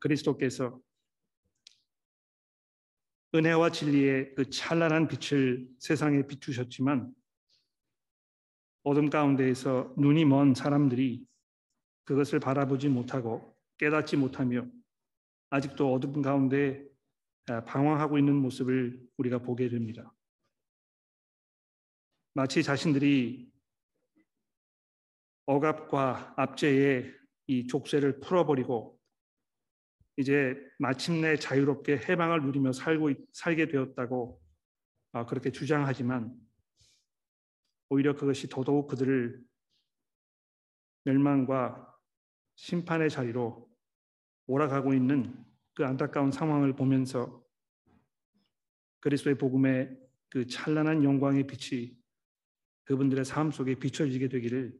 [0.00, 0.80] 그리스도께서
[3.34, 7.12] 은혜와 진리의 그 찬란한 빛을 세상에 비추셨지만
[8.86, 11.26] 어둠 가운데에서 눈이 먼 사람들이
[12.04, 14.64] 그것을 바라보지 못하고 깨닫지 못하며
[15.50, 16.86] 아직도 어둠 가운데
[17.66, 20.14] 방황하고 있는 모습을 우리가 보게 됩니다.
[22.32, 23.50] 마치 자신들이
[25.46, 27.12] 억압과 압제의
[27.48, 29.00] 이 족쇄를 풀어버리고
[30.16, 34.40] 이제 마침내 자유롭게 해방을 누리며 살고 살게 되었다고
[35.10, 36.45] 아, 그렇게 주장하지만
[37.88, 39.44] 오히려 그것이 더더욱 그들을
[41.04, 41.94] 멸망과
[42.56, 43.68] 심판의 자리로
[44.46, 47.44] 몰아가고 있는 그 안타까운 상황을 보면서
[49.00, 49.96] 그리스도의 복음의
[50.30, 51.96] 그 찬란한 영광의 빛이
[52.84, 54.78] 그분들의 삶 속에 비춰지게 되기를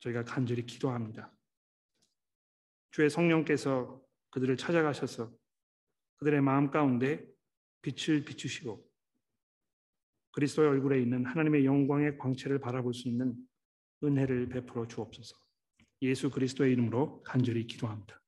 [0.00, 1.32] 저희가 간절히 기도합니다.
[2.90, 5.32] 주의 성령께서 그들을 찾아가셔서
[6.16, 7.26] 그들의 마음 가운데
[7.82, 8.84] 빛을 비추시고
[10.34, 13.34] 그리스도의 얼굴에 있는 하나님의 영광의 광채를 바라볼 수 있는
[14.02, 15.36] 은혜를 베풀어 주옵소서.
[16.02, 18.20] 예수 그리스도의 이름으로 간절히 기도합니다.